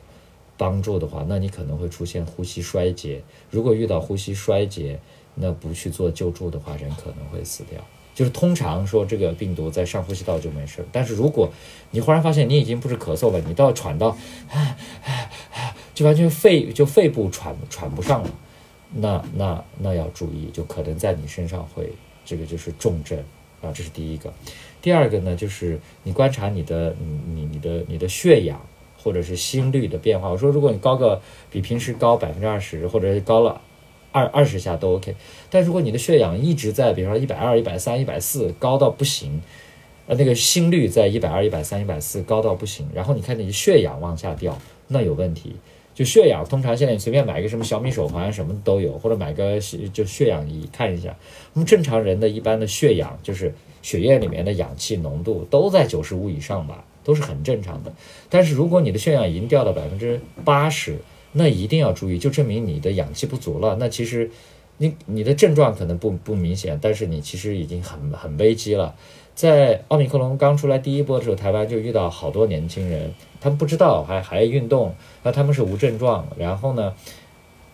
[0.57, 3.23] 帮助的话，那你可能会出现呼吸衰竭。
[3.49, 4.99] 如果遇到呼吸衰竭，
[5.35, 7.79] 那不去做救助的话，人可能会死掉。
[8.13, 11.49] 就是通常说这个病毒在上呼吸道就没事，但是如果
[11.91, 14.17] 你忽然发现你已经不是咳嗽了，你到喘到，
[15.93, 18.29] 就完全肺就肺部喘喘不上了，
[18.93, 21.93] 那那那要注意，就可能在你身上会
[22.25, 23.17] 这个就是重症。
[23.61, 24.33] 啊，这是第一个，
[24.81, 26.95] 第二个呢，就是你观察你的，
[27.33, 28.59] 你你的你的血氧
[28.97, 30.29] 或者是心率的变化。
[30.29, 31.21] 我说，如果你高个
[31.51, 33.61] 比平时高百分之二十，或者是高了
[34.11, 35.15] 二二十下都 OK。
[35.49, 39.41] 但如果你的血氧一直在，比方说一百二、一百三、一百四，高到不行，
[40.07, 45.55] 呃，那个心率在一百二、一百三、一百四，高到不行，然后你看你的血氧往下掉，那有问题。
[46.01, 49.59] 就血氧，通常现在你随便买个什么小米手环，什么都有，或者买个
[49.93, 51.15] 就血氧仪看一下。
[51.53, 57.93] 那么正常人的一般的血氧，就是血液里面的氧气浓度都在九十五以上吧，都是很正常的。
[58.31, 60.97] 但是如果你的血氧已经掉到百分之八十，
[61.33, 63.77] 那一定要注意，就证明你的氧气不足了。
[63.79, 64.31] 那其实
[64.77, 68.95] 你你的症状可能不不明显，但是你其实已经很很危机了。
[69.41, 76.93] 在奥密克戎刚出来第一波的时候，台湾就遇到好多年轻人，他们不知道还还运动，那他们是无症状，然后呢，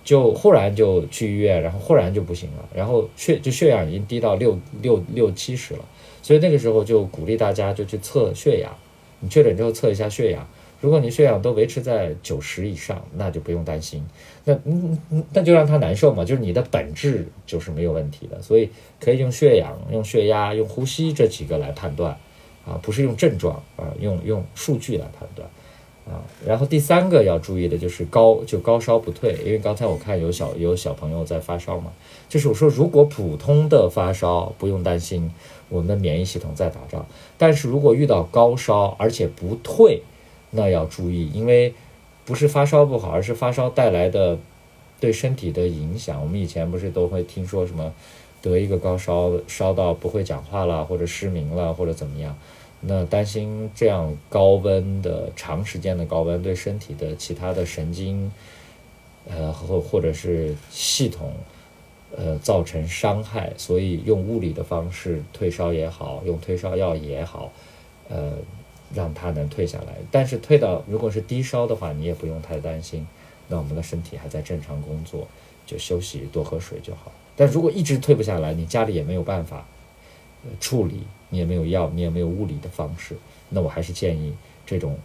[0.01, 5.84] 就忽然就去医院，然后忽然就不行了，然后血就血氧已经低到六六六七十了，
[6.21, 8.73] 所以那个时候就鼓励大家就去测血氧，
[9.19, 10.47] 你确诊之后测一下血氧。
[10.80, 14.08] 如果你血氧都维持在九十以上，那就不用担心。
[14.47, 22.17] 那嗯嗯，那就让他难受嘛，就是你的本质就是没有问题的，所以可以用血氧、用血压、用呼吸这几个来判断，
[22.65, 25.49] 啊，不是用症状啊，用用数据来判断，
[26.05, 26.23] 啊。
[26.45, 31.91] 然后第三个要注意的就是高就高烧不退，因为刚才我看有小有小朋友在发烧嘛，
[32.29, 35.29] 就是我说如果普通的发烧不用担心，
[35.67, 37.05] 我们的免疫系统在打仗，
[37.38, 40.01] 但是如果遇到高烧而且不退。
[40.49, 41.73] 那要注意，因为
[42.28, 44.38] 不是发烧不好，而是发烧带来的
[45.00, 46.22] 对身体的影响。
[46.22, 47.94] 我们以前不是都会听说什么
[48.42, 52.38] 得一个高烧，烧到不会讲话了，或者失明了，或者怎么样？
[52.82, 58.30] 那担心这样高温的长时间的高温对身体的其他的神经，
[59.30, 61.32] 呃，或或者是系统，
[62.13, 67.54] 呃，造成伤害，所以用物理的方式退烧也好，用退烧药也好，
[68.10, 68.34] 呃。
[68.93, 73.06] 让它能退下来，但是退到如果是低烧的话，你也不用太担心。
[73.50, 75.28] 那我们的身体还在正常工作，
[75.65, 77.12] 就休息多喝水就好。
[77.36, 79.65] 但如果一直退不下来，你家里也没有办法
[80.60, 83.15] 处理，你也没有药，你也没有物理的方式，
[83.50, 84.34] 那我还是建议
[84.65, 84.97] 这种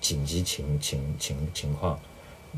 [0.00, 1.98] 紧急情情情情况，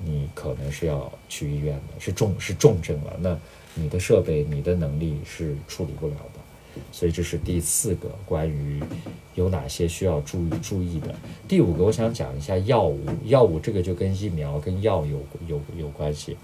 [0.04, 3.16] 你可能是要去医院的，是重是重症了。
[3.20, 3.38] 那
[3.74, 6.40] 你的设备、你的能力是处理不了的。
[6.90, 8.82] 所以这是第四个关于
[9.34, 11.14] 有哪些需要注意注意的。
[11.46, 13.00] 第五个，我想讲一下药物。
[13.24, 16.36] 药物这个就跟疫苗跟药有有有关系。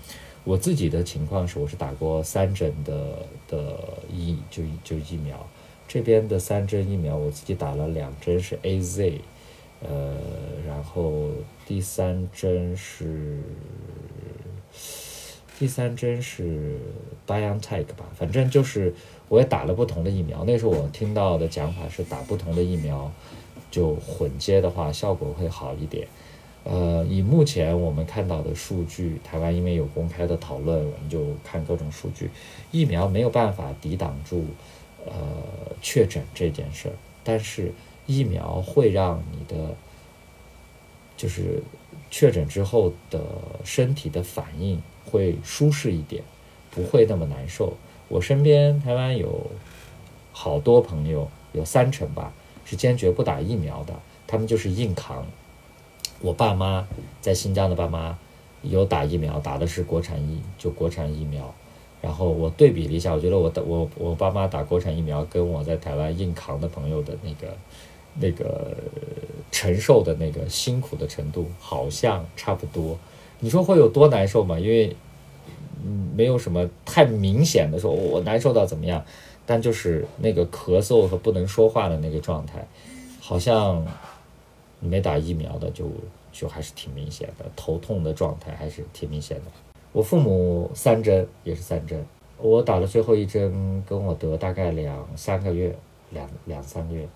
[0.45, 3.79] 我自己的情况是，我是打过三针的的
[4.11, 5.47] 疫就就疫苗。
[5.87, 9.21] 这边的三针疫苗，我自己打了两针是 A Z，
[9.83, 10.17] 呃，
[10.67, 11.31] 然后
[11.67, 13.41] 第三针是
[15.59, 16.77] 第三针是
[17.27, 18.95] BioNTech 吧，反正就是。
[19.31, 23.13] 我也打了不同的疫苗，那时候我听到的讲法是打不同的疫苗，
[23.71, 26.09] 就混接的话效果会好一点。
[26.65, 32.31] 呃，以目前我们看到的数据，台湾因为有公开的讨论，我们就看各种数据，
[32.73, 34.47] 疫苗没有办法抵挡住
[35.05, 35.13] 呃
[35.83, 37.71] 确诊这件事儿，但是
[38.07, 39.77] 疫苗会让你的
[41.19, 41.63] 就是
[42.11, 43.21] 确诊之后的
[43.63, 46.23] 身体的反应会舒适一点，
[46.71, 47.73] 不会那么难受。
[48.09, 49.51] 我身边台湾有
[50.33, 52.33] 好多朋友，有三成吧
[52.65, 53.95] 是坚决不打疫苗的，
[54.27, 55.27] 他们就是硬扛。
[56.21, 56.87] 我爸妈
[57.21, 58.19] 在新疆的爸妈
[58.63, 61.55] 有打疫苗，打的是国产疫，就国产疫苗。
[62.01, 67.57] 然后我对比了一下，我觉得我的我我爸妈打国产疫苗跟我在台湾硬扛的朋友的那个
[68.21, 68.77] 那个
[69.51, 72.97] 承受的那个辛苦的程度好像差不多。
[73.41, 74.59] 你说会有多难受吗？
[74.59, 74.97] 因为
[75.85, 79.05] 嗯，没有什么太明显的说，我难受到怎么样，
[79.47, 82.67] 但就是那个咳嗽和不能说话的那个状态，
[83.21, 83.87] 好像
[84.81, 85.89] 没打疫苗的就
[86.33, 89.45] 就还是挺明显的，头痛的状态还是挺明显的。
[89.93, 92.05] 我父母三针也是三针，
[92.37, 95.75] 我打了最后一针跟我得大概两三个月，
[96.11, 97.09] 两两三个月，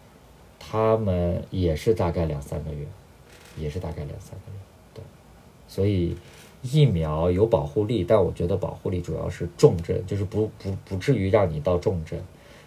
[0.58, 2.86] 他们也是大概两三个月，
[3.58, 4.58] 也是大概两三个月，
[5.72, 6.14] 所以。
[6.64, 12.16] 疫苗有保护力，但我觉得保护力主要是重症，就是不不不至于让你到重症，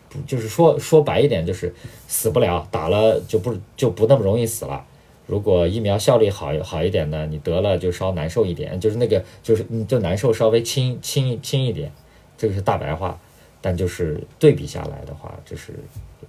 [0.09, 1.73] 不就是说说白一点就是
[2.05, 4.85] 死不了，打了就不就不那么容易死了。
[5.27, 11.89] 如果疫苗效力好好一点呢，你得了就稍难受一点，就是那个就是你就难受稍微轻轻轻一点，
[12.37, 13.17] 这个是大白话。
[13.61, 15.71] 但就是对比下来的话，就是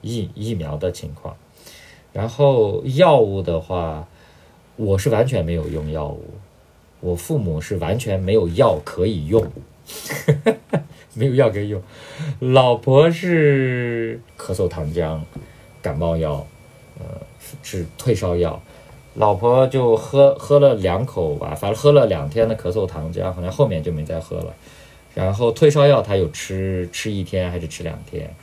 [0.03, 1.37] 疫疫苗的情况。
[2.13, 4.07] 然后药物的话，
[4.77, 6.23] 我是完全没有用药物。
[7.01, 9.53] 我父母是完全没有药可以用，
[11.15, 11.83] 没有药可以用。
[12.41, 15.21] 老婆是咳嗽糖浆、
[15.83, 16.47] 感冒药，
[16.99, 17.05] 呃，
[17.63, 18.61] 是退烧药。
[19.15, 24.55] 老婆就喝喝了两口吧，反正喝了两天的咳嗽糖浆，好像后面就没再喝了。
[25.15, 28.35] 然后退烧药他有吃，吃一天还是吃两天，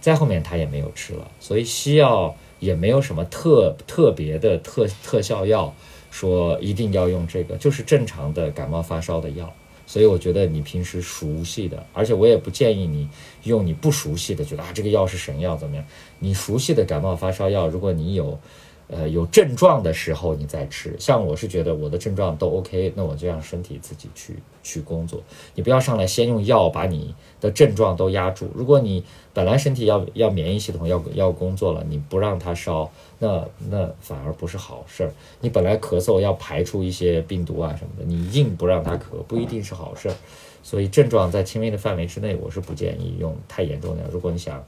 [0.00, 1.26] 再后面他也没有吃了。
[1.40, 5.74] 所以西药也没有什么特特别的特特效药。
[6.14, 9.52] 说一定要用这个，就是正常的感冒发烧的药。
[9.84, 13.08] 所以我觉得你平时熟悉的，而且我也不建议你
[13.42, 15.84] 用你不熟悉的，觉得啊这个药是神药怎么样？
[16.20, 18.38] 你熟悉的感冒发烧药，如果你有。
[18.86, 20.94] 呃，有症状的时候你再吃。
[20.98, 25.22] 像我是觉得我的症状都 OK，那我就让身体自己去去工作。
[25.54, 28.48] 你不要上来先用药把你的症状都压住。
[28.54, 35.12] 如果你本来身体要要免疫系统要要工作了，你不让它烧，那那反而不是好事儿。
[35.40, 40.14] 你本来咳嗽要排出一些病毒啊什么的，你硬不让它咳，不一定是好事儿。
[40.62, 44.02] 所以症状在轻微的范围之内，我是不建议用太严重的。
[44.10, 44.62] 如果你想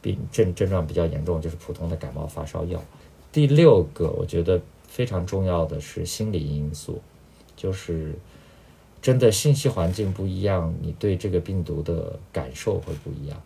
[0.00, 2.82] 病症症状比较严重，就是普通的感冒发烧药。
[3.34, 7.02] 第六个，我觉得非常重要的是心理因素，
[7.56, 8.14] 就是
[9.02, 13.36] 真的信息环境不一样，你对这个病毒的感受会不一样。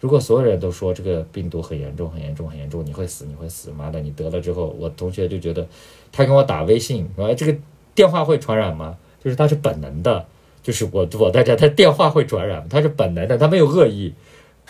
[0.00, 5.64] 如果所有人都说这个病毒很严重、很严重、很严重，你会死，你会死，妈的，你得了之后，我同学就觉得
[6.10, 7.56] 他跟我打微信说：“这个
[7.94, 10.26] 电话会传染吗？”就是他是本能的，
[10.60, 14.12] 就是我我在这，他电话会传染，他是本能的，他没有恶意。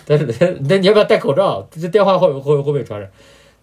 [0.05, 0.27] 但是
[0.69, 1.67] 那你要不要戴口罩？
[1.71, 3.11] 这电话会会会不会传染？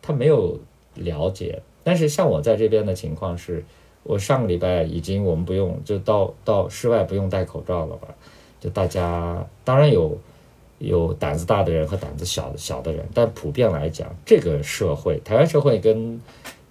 [0.01, 0.59] 他没有。
[0.95, 3.63] 了解，但是像我在这边的情况是，
[4.03, 8.07] 我上个礼拜已经我们不用就到到室外不用戴口罩了吧？
[8.59, 10.17] 就大家当然有
[10.79, 16.21] 有胆子大的人和胆子小小的人，但普遍来讲，这个社会台湾社会跟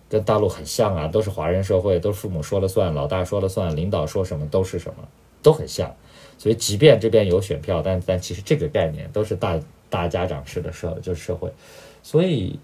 [0.08, 5.08] 跟大陆很像啊，都是华人社会，都是父母说了算，老大说了算，领导说什么都是什么，
[5.42, 5.94] 都很像。
[6.38, 9.60] 所以即便这边有选票，但但其实这个概念都是大
[9.90, 11.50] 大家长式的社就是社会，
[12.02, 12.58] 所以。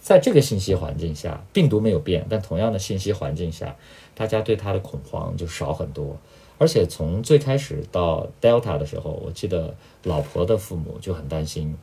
[0.00, 3.76] 在这个信息环境下，病毒没有变，但同样的信息环境下，
[4.14, 6.16] 大家对它的恐慌就少很多。
[6.58, 11.76] 而且从最开始到 Delta 的时候，我记得老婆的父母就很担心，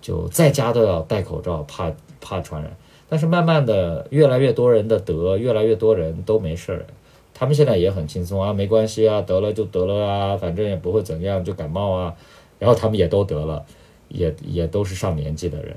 [0.00, 2.76] 就在家都要戴口罩，怕怕传染。
[3.08, 6.86] 但是慢慢的，越来越多人的得，越来越多人都没事儿，
[7.32, 12.14] 他们现在也很轻松啊，没关系啊，得了就得了啊，反正也不会怎样，就感冒啊。
[12.58, 13.64] 然后他们也都得了，
[14.08, 15.76] 也也都是上年纪的人。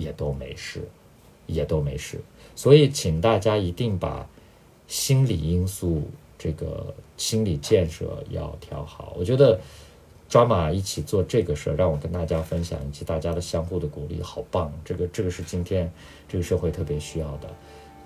[0.00, 0.80] 也都没事，
[1.46, 2.20] 也都没事，
[2.56, 4.26] 所以请大家一定把
[4.88, 6.02] 心理因素、
[6.38, 9.14] 这个心理建设要调好。
[9.18, 9.60] 我觉得
[10.28, 14.72] 抓马一起做这个事儿，让我跟大家分享，以及大家的相互的鼓励，好棒！
[14.84, 15.90] 这个这个是今天
[16.28, 17.48] 这个社会特别需要的。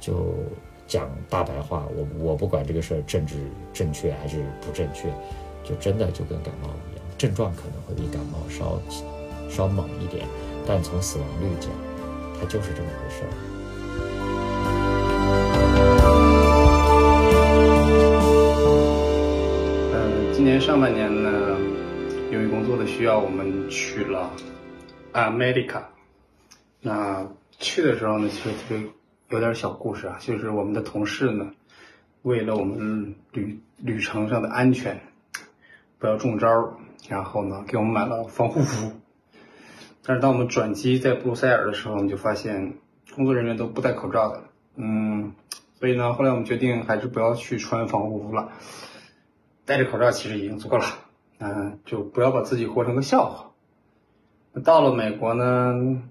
[0.01, 0.35] 就
[0.87, 3.37] 讲大白话，我我不管这个事儿政治
[3.73, 5.09] 正确还是不正确，
[5.63, 8.79] 就真的就跟感冒一样，症状可能会比感冒稍
[9.49, 10.27] 稍猛一点。
[10.67, 11.71] 但从死亡率讲，
[12.41, 13.29] 它就是这么回事儿。
[19.93, 21.59] 嗯，今年上半年呢，
[22.31, 24.31] 由于工作的需要，我们去了
[25.12, 25.83] America。
[26.81, 27.27] 那
[27.59, 28.83] 去的时候呢，其实特别
[29.29, 31.51] 有点小故事啊，就是我们的同事呢，
[32.23, 34.99] 为了我们旅旅程上的安全，
[35.99, 36.49] 不要中招，
[37.07, 38.91] 然后呢，给我们买了防护服。
[40.07, 42.75] 但是当我们转机在布鲁塞尔的时候，我们就发现
[43.15, 44.45] 工作人员都不戴口罩的。
[44.77, 45.33] 嗯，
[45.81, 48.53] 所以呢，后来我们决定还是不要去穿防护服了，
[49.65, 50.85] 戴着口罩其实已经足够了。
[51.39, 53.51] 嗯，就不要把自己活成个笑话。
[54.63, 56.03] 到了美国呢，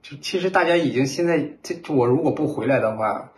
[0.00, 3.32] 就其实大家已经现在这我如果不回来的话，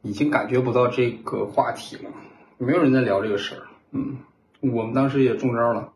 [0.00, 2.10] 已经感觉不到这个话题了，
[2.56, 3.62] 没有人在聊这个事儿。
[3.90, 4.18] 嗯，
[4.60, 5.92] 我们当时也中招了。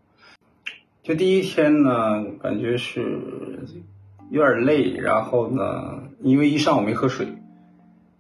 [1.07, 3.21] 就第一天呢，感觉是
[4.29, 7.29] 有点累，然后呢，因为一上午没喝水，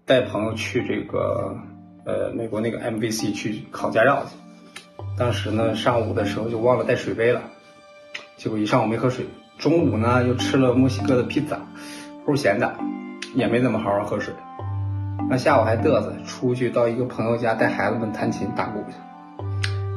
[0.05, 1.57] 带朋友去这个
[2.05, 4.37] 呃美国那个 MVC 去考驾照去。
[5.19, 7.43] 当时呢，上午的时候就忘了带水杯了，
[8.37, 9.27] 结果一上午没喝水。
[9.59, 11.59] 中午呢，又吃了墨西哥的披萨，
[12.25, 12.73] 齁咸的，
[13.35, 14.33] 也没怎么好好喝水。
[15.29, 18.95] 那下午还嘚瑟，出去到一个朋友家带孩子们弹琴打鼓去。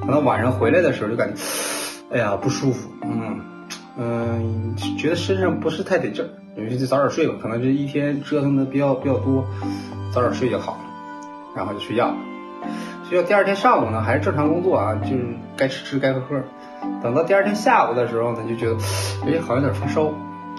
[0.01, 1.39] 等到晚上回来的时候，就感觉。
[2.11, 3.39] 哎呀，不舒服，嗯
[3.97, 9.45] 嗯，觉得身上不是太得劲儿，有些就早点睡吧，可能这一天折腾的比较比较多，
[10.11, 10.79] 早点睡就好了，
[11.55, 12.15] 然后就睡觉了。
[13.07, 15.23] 睡觉第二天上午呢，还是正常工作啊，就是
[15.55, 16.41] 该吃吃该喝喝。
[17.03, 18.75] 等到第二天下午的时候呢，就觉得
[19.27, 20.11] 哎，好像有点发烧，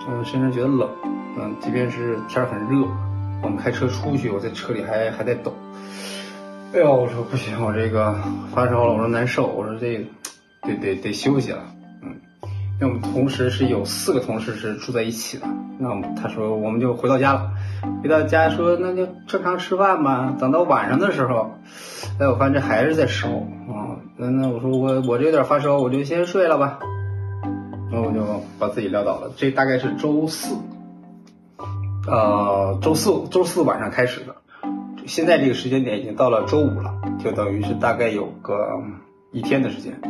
[0.09, 0.89] 嗯，身上觉得冷，
[1.37, 2.87] 嗯，即便是天很热，
[3.43, 5.53] 我们开车出去，我在车里还还在抖。
[6.73, 8.15] 哎呦，我说不行，我这个
[8.55, 10.05] 发烧了，我说难受，我说这个。
[10.63, 11.63] 得得得休息了，
[12.03, 12.15] 嗯，
[12.81, 15.47] 那我们同时是有四个同事是住在一起的，
[15.79, 17.51] 那我们他说我们就回到家了，
[18.03, 21.51] 回到家说那就正常吃饭吧，等到晚上的时候，
[22.19, 26.79] 哎我发现这还是在烧啊，那那我说我我这有点发烧，我就先睡了吧，
[27.91, 28.23] 那我就
[28.59, 30.55] 把自己撂倒了，这大概是周四，
[32.07, 34.37] 呃周四周四晚上开始的，
[35.07, 38.55] 现在这个时间点已经到了周五了，就等于是大概有个
[39.33, 40.01] 一天的时间。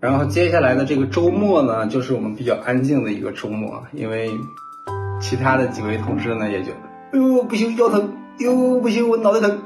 [0.00, 4.30] 然后接下来的这个周末呢，就是我们比较安静的一个周末，因为
[5.20, 6.76] 其他的几位同事呢也觉得，
[7.12, 9.62] 哎呦不行腰疼，哎呦不行我脑袋疼，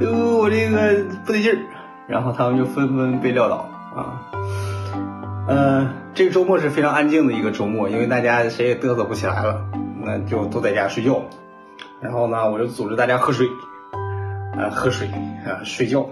[0.00, 1.58] 哎呦我这个不得劲儿，
[2.06, 4.30] 然后他们就纷纷被撂倒啊。
[5.48, 9.64] 嗯，这个周末是非常安静的一个周末，因为大家谁也嘚瑟不起来了，
[10.04, 11.24] 那就都在家睡觉。
[12.00, 13.48] 然后呢，我就组织大家喝水，
[14.56, 15.08] 啊，喝水
[15.44, 16.06] 啊，睡觉。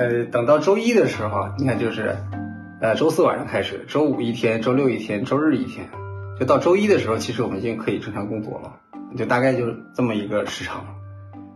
[0.00, 2.16] 呃，等到周一的时候，你看就是，
[2.80, 5.90] 呃，周四晚上开始，周五一天，周六一天，周日一天，
[6.38, 8.76] 就到周一的时候，其实我们已经可以正常工作了，
[9.18, 10.86] 就大概就是这么一个时长。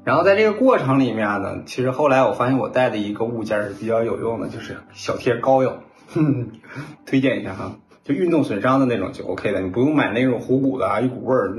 [0.04, 5.80] 然后在这个过程里面呢，其实后来我发现我带的一个物件是比较有用的，就是小贴膏药。
[7.06, 11.56] 推荐一下哈，就运动损伤的那种就 OK 的，你不用买那种虎骨的啊，一股味儿。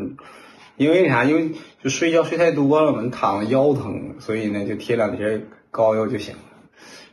[0.78, 1.24] 因为啥？
[1.24, 1.50] 因为
[1.82, 6.42] 就睡觉睡太多了嘛，你躺着腰疼，所以呢就贴两贴膏药就行了。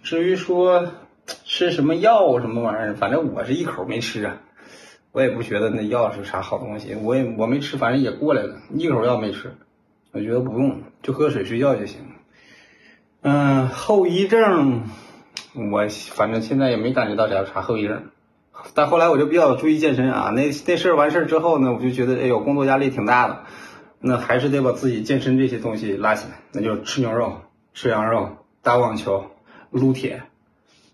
[0.03, 0.92] 至于说
[1.44, 4.36] 吃什么药什么玩意儿，反正我是一口没吃啊，
[5.12, 9.55] 我也不觉得那药是啥好东西，我也我没吃，反正也过来了，一口药没吃，
[10.12, 12.00] 我觉得不用，就喝水睡觉就行。
[13.22, 14.84] 嗯，后遗症。
[15.55, 18.05] 我反正现在也没感觉到啥啥后遗症，
[18.74, 20.30] 但后来我就比较注意健身啊。
[20.30, 23.42] 那那事儿完事儿之后呢，我就觉得哎呦，工作压力挺大的，
[24.00, 26.38] 那还是得把自己健身这些东西拉起来。
[26.53, 27.36] 那就吃牛肉、
[27.74, 28.30] 吃羊肉、
[28.62, 29.26] 打网球、
[29.73, 30.23] 撸铁。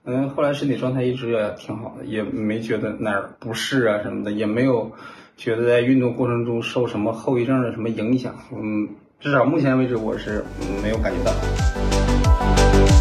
[0.04, 4.90] 嗯，后来身体状态一直也挺好的，也没觉得哪儿不适啊什么的，也没有
[5.36, 8.34] 觉得在运动过程中受什么后遗症的什么影响。
[8.52, 8.88] 嗯，
[9.20, 10.42] 至少目前为止我是
[10.82, 12.97] 没有感觉到。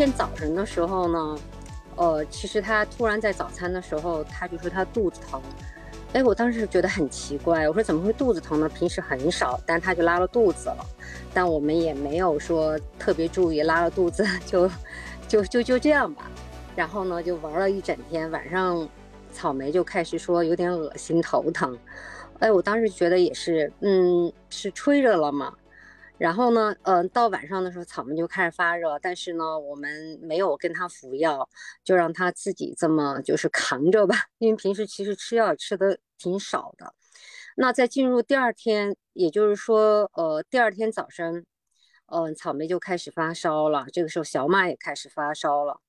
[0.00, 1.38] 天早晨的时候呢，
[1.96, 5.38] 呃，其实他突然在早餐的时候，他就说他肚子疼。
[6.14, 8.66] 哎，我当时觉得很奇怪，我说怎么会肚子疼呢？
[8.66, 10.86] 平时很少，但他就拉了肚子了。
[11.34, 14.70] 但我们也没有说特别注意，拉了肚子就
[15.28, 16.30] 就就就这样吧。
[16.74, 18.88] 然后呢，就玩了一整天，晚上
[19.30, 21.76] 草莓就开始说有点恶心、头疼。
[22.38, 25.52] 哎，我当时觉得也是，嗯，是吹着了吗？
[26.20, 31.48] 然后呢，嗯，到晚上的时候，草莓就开始发热，但是呢，我们没有跟他服药，
[31.82, 36.92] 就让他自己这么就是扛着吧，因为平时其实吃药吃的挺少的。
[37.56, 41.42] 那在进入第二天，也就是说，呃，第二天早晨，
[42.12, 45.80] 嗯，草莓就开始发烧了，这个时候小马也开始发烧了。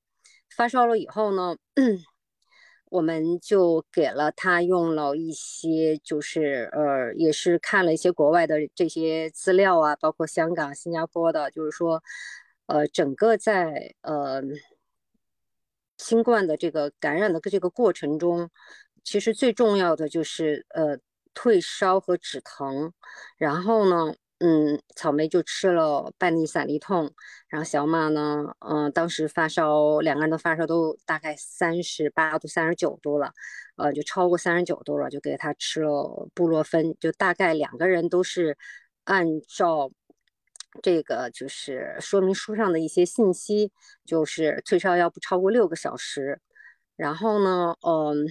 [0.55, 1.57] 发烧了以后呢？
[2.91, 12.03] 我们就给了他用了一些，就是呃，也是看了一些国外的这些资料啊，包括香港、新加坡的，就是说，
[12.65, 14.41] 呃，整个在呃
[15.97, 18.49] 新冠的这个感染的这个过程中，
[19.03, 20.97] 其实最重要的就是呃
[21.33, 22.91] 退烧和止疼，
[23.37, 24.13] 然后呢。
[24.43, 27.13] 嗯，草莓就吃了半粒散利痛，
[27.47, 33.31] 然后小马呢，嗯，当时发烧，两个人的发烧都大概三十八度、三十九度了，
[33.75, 38.57] 呃，就超过三十九度了，就给他吃了布洛芬，就大概两个人都是
[39.03, 39.91] 按照
[40.81, 43.71] 这个就是说明书上的一些信息，
[44.05, 46.39] 就是退烧药不超过六个小时，
[46.95, 48.25] 然后呢，嗯。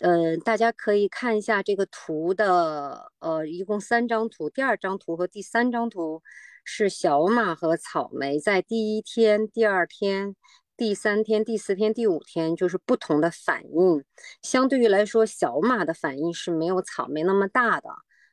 [0.00, 4.50] 呃，大家可以看一下这个图的，呃，一共三张图。
[4.50, 6.20] 第二张图和第三张图
[6.64, 10.34] 是小马和草莓在第一天、第二天、
[10.76, 14.04] 第三天、第四天、第五天，就是不同的反应。
[14.42, 17.88] 相对于来说，小马的反应是没有草莓那么大的。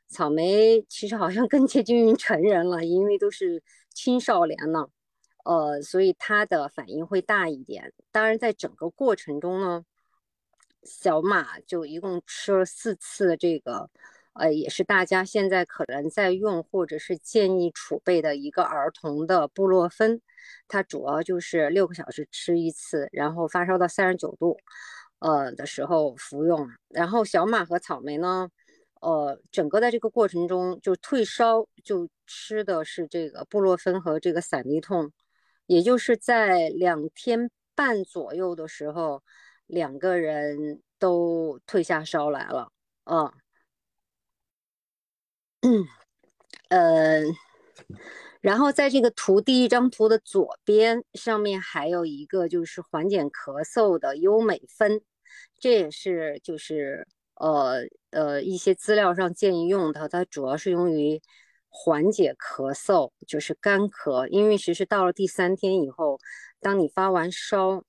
[0.10, 3.62] 草莓其实好像更接近于成人了，因为都是
[3.94, 4.90] 青少年了，
[5.46, 7.94] 呃，所以它的反应会大一点。
[8.12, 9.86] 当然，在整个过程中呢。
[10.84, 13.90] 小马就一共吃了四次这个，
[14.34, 20.22] 呃，也是大家现在可能在用或者是建议储备的一个儿童的布洛芬，
[20.68, 24.58] 它主要就是六个小时吃一次，然后发烧到三十九度，
[25.20, 26.68] 呃的时候服用。
[26.90, 28.50] 然后小马和草莓呢，
[29.02, 35.12] 呃，整个在这个过程中就退烧就吃的是这个布洛芬和这个散利痛，
[35.68, 39.22] 也就是在两天半左右的时候。
[39.72, 42.74] 两个人都退下烧来了，
[45.62, 45.88] 嗯，
[46.68, 47.22] 呃，
[48.42, 55.02] 然后在这个图第一张图的左边上面还有一个就是缓解咳嗽的优美芬，
[55.58, 61.22] 这也是就是呃呃一些资料上建议用它，它主要是用于
[61.70, 64.28] 缓解咳嗽，就是干咳。
[64.28, 66.20] 因为其实到了第三天以后，
[66.60, 67.86] 当你发完烧。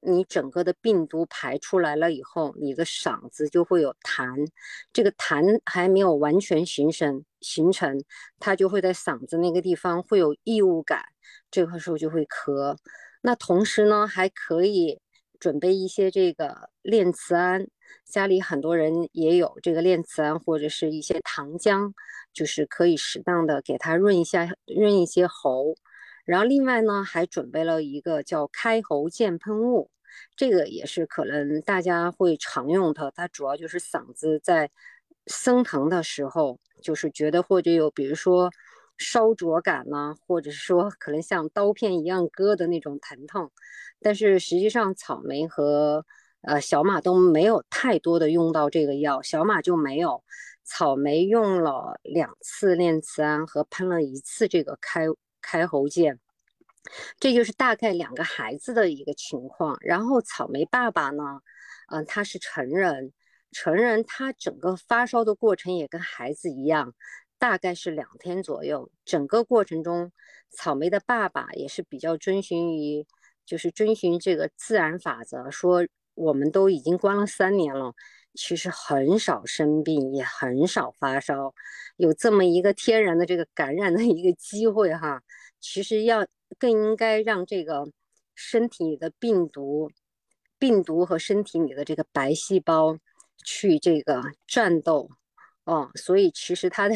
[0.00, 4.48] 你整个的病毒排出来了以后，你的嗓子就会有痰，
[4.92, 8.02] 这个痰还没有完全形成，形成
[8.38, 11.02] 它就会在嗓子那个地方会有异物感，
[11.50, 12.76] 这个时候就会咳。
[13.22, 14.98] 那同时呢，还可以
[15.38, 17.66] 准备一些这个链慈胺，
[18.06, 21.92] 家里很多人也有这个链慈胺或者是一些糖浆，
[22.32, 25.74] 就是可以适当的给它润一下，润一些喉。
[26.24, 29.90] 然后另外呢，还准备了一个叫开喉健喷雾，
[30.36, 33.10] 这个也是可能大家会常用它。
[33.10, 34.70] 它主要就是嗓子在
[35.26, 38.50] 生疼的时候，就是觉得或者有比如说
[38.98, 43.50] 烧灼感呢，或者是说可能像刀片一样割的那种疼痛。
[44.00, 46.04] 但是实际上草莓和
[46.42, 50.22] 呃小马都没有太多的用到这个药，小马就没有，
[50.64, 55.06] 草莓用了两次链慈胺和喷了一次这个开。
[55.40, 56.18] 开喉剑，
[57.18, 59.76] 这就是大概两个孩子的一个情况。
[59.80, 61.40] 然后草莓爸爸呢，
[61.90, 63.12] 嗯，他是成人，
[63.52, 66.94] 成人他整个发烧的过程也跟孩子一样，
[67.38, 68.90] 大概是两天左右。
[69.04, 70.12] 整个过程中，
[70.50, 73.06] 草莓的爸爸也是比较遵循于，
[73.44, 77.94] 就是遵循这个自然法则，说我们都已经关了三年了。
[78.34, 81.52] 其实很少生病，也很少发烧，
[81.96, 85.22] 有这么一个天然的这个感染的一个机会哈。
[85.58, 86.26] 其实要
[86.58, 87.90] 更应该让这个
[88.34, 89.90] 身体里的病毒、
[90.58, 92.96] 病毒和身体里的这个白细胞
[93.44, 95.10] 去这个战斗
[95.64, 95.90] 哦。
[95.96, 96.94] 所以其实他的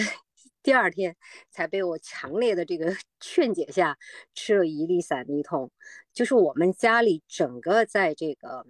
[0.63, 1.17] 第二天
[1.51, 3.99] 才被我强烈的这个 劝解下
[4.35, 5.71] 吃了一粒散利痛，
[6.13, 8.65] 就是我们家里整个在这个。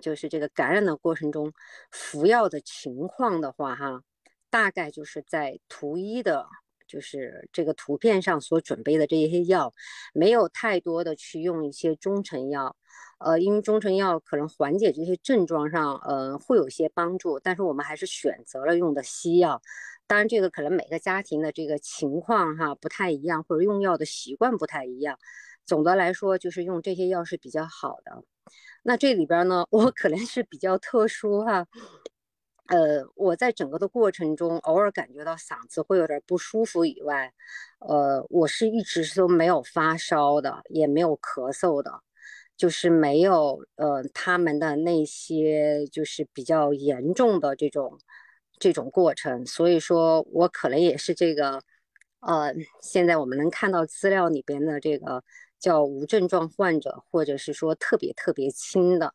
[0.00, 1.52] 就是这个感染的过程中
[1.90, 4.02] 服药的情况的话，哈，
[4.50, 6.46] 大概就是在图一的，
[6.86, 9.72] 就是这个图片上所准备的这些药，
[10.12, 12.76] 没有太多的去用一些中成药，
[13.18, 19.60] 呃，因为中成药可能缓解这些症状上，呃，会有些帮助，但是我们还是选择了用的西药。
[20.06, 25.18] 当然，这个可能每个家庭的这个情况哈不太一样，或者用药的习惯不太一样。
[25.64, 28.22] 总的来说，就是用这些药是比较好的。
[28.82, 31.66] 那这里边呢， 我可能是比较特殊哈，
[32.68, 37.32] 呃，我在整个的过程中偶尔感觉到嗓子会有点不舒服以外，
[37.80, 42.02] 呃，我是一直都没有发烧的，也没有咳嗽的，
[42.56, 47.98] 就是没有呃他们的那些就是比较严重的这种
[48.58, 51.62] 这种过程，所以说我可能也是这个，
[52.20, 55.22] 呃，现在我们能看到资料里边的这个。
[55.64, 59.14] 叫无症状患者，或者是说特别特别轻的。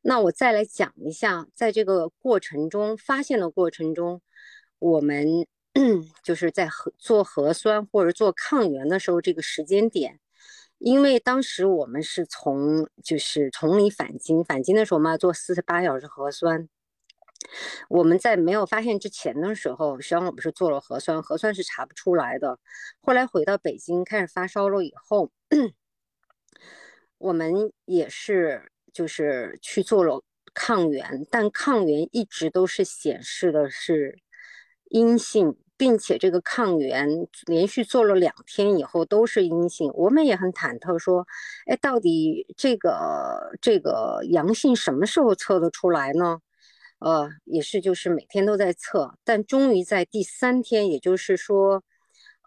[0.00, 4.22] 那我再来讲一下，在这个过程中发现的过程中，
[4.78, 5.44] 我们
[6.22, 10.20] 就是在核做核酸或者做抗原的时候，这个时间点，
[10.78, 16.68] 因为当时我们是从就是从里返京，返京的时候嘛做四十八小时核酸。
[17.88, 22.60] 我们在没有发现之前的时候，实际上我们是做了核酸，核酸是查不出来的。
[23.00, 25.30] 后来回到北京开始发烧了以后。
[27.18, 30.24] 我们也是，就是去做了
[30.54, 34.18] 抗原，但抗原一直都是显示的是
[34.84, 37.06] 阴性，并且这个抗原
[37.46, 39.90] 连续做了两天以后都是阴性。
[39.94, 41.26] 我们也很忐忑，说，
[41.66, 46.40] 哎，到底这个这个阳性什么时候测得出来呢？
[46.98, 51.82] 呃，也是就是每天都在测，但终于在第三天，也就是说，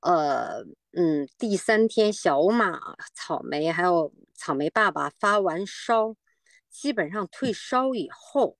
[0.05, 0.63] 呃。
[0.97, 2.79] 嗯，第三天，小马、
[3.13, 6.15] 草莓还有草莓爸爸发完烧，
[6.69, 8.57] 基本上退烧以后，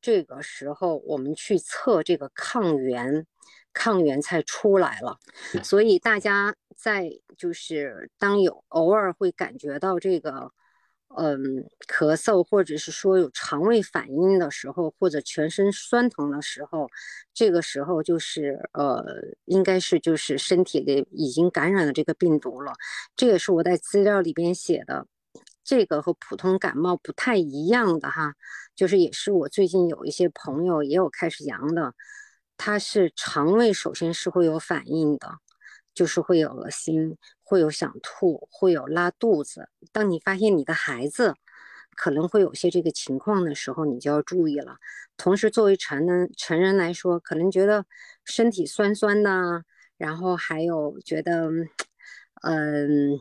[0.00, 3.26] 这个时候我们去测这个抗原，
[3.72, 5.18] 抗原才出来了。
[5.64, 10.52] 所以大家在就是当有偶尔会感觉到这个。
[11.16, 16.88] 嗯，咳嗽或者是说有肠胃反应的时候，或者全身酸疼的时候，
[17.32, 19.04] 这个时候就是呃，
[19.44, 22.72] 应该是就是身体里已经感染了这个病毒了。
[23.16, 25.06] 这也是我在资料里边写的，
[25.64, 28.34] 这个和普通感冒不太一样的哈，
[28.74, 31.94] 就是也是我最近有一些朋友也有开始阳的，
[32.56, 35.38] 他是肠胃首先是会有反应的。
[35.94, 39.68] 就是会有恶心，会有想吐，会有拉肚子。
[39.92, 41.34] 当你发现你的孩子
[41.94, 44.78] 可能会有些这个情况的时候，你就要注意了。
[45.16, 47.86] 同时，作为成人成人来说，可能觉得
[48.24, 49.64] 身体酸酸的，
[49.96, 51.48] 然后还有觉得，
[52.42, 53.20] 嗯，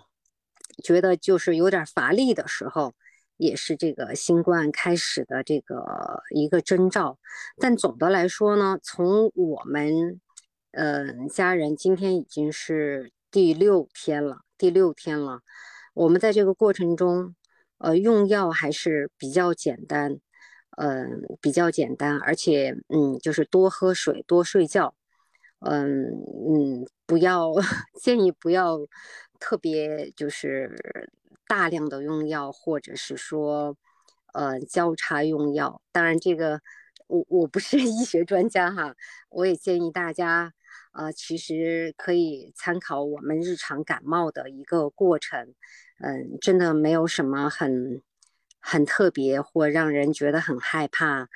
[0.84, 2.96] 觉得就是有点乏力的时候，
[3.38, 7.20] 也是这个新冠开始的这个一个征兆。
[7.60, 10.20] 但总的来说呢，从我们
[10.72, 15.42] 嗯家人今天已经是第六天了，第六天了。
[15.96, 17.36] 我们在这个过程中，
[17.80, 20.20] 呃，用药还是比较简单，
[20.78, 24.94] 嗯，比较简单，而且嗯，就是多喝水，多睡觉。
[25.62, 26.12] 嗯
[26.48, 27.52] 嗯，不要
[28.00, 28.78] 建议不要
[29.40, 30.72] 特别就是
[31.48, 33.76] 大量的用药，或者是说
[34.34, 35.82] 呃交叉用药。
[35.92, 36.62] 当然，这个
[37.08, 38.94] 我我不是医学专家哈，
[39.30, 40.54] 我也建议大家
[40.94, 45.54] 呃其实可以参考我们日常感冒的一个过程。
[46.00, 48.02] 嗯，真的没有什么很
[48.60, 51.28] 很特别或让人觉得很害怕。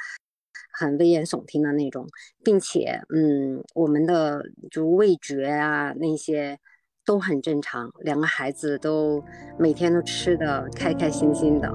[0.80, 2.08] 很危言耸听的那种，
[2.44, 6.60] 并且，嗯，我们的就味觉啊那些
[7.04, 9.24] 都很正常，两个孩子都
[9.58, 11.68] 每天都吃的开开心心的，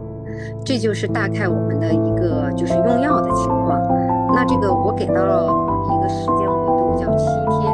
[0.65, 3.81] 这就是大概我们的一个就是用药的情况。
[4.33, 7.25] 那这个我给到了一个时间维度，叫七
[7.59, 7.72] 天。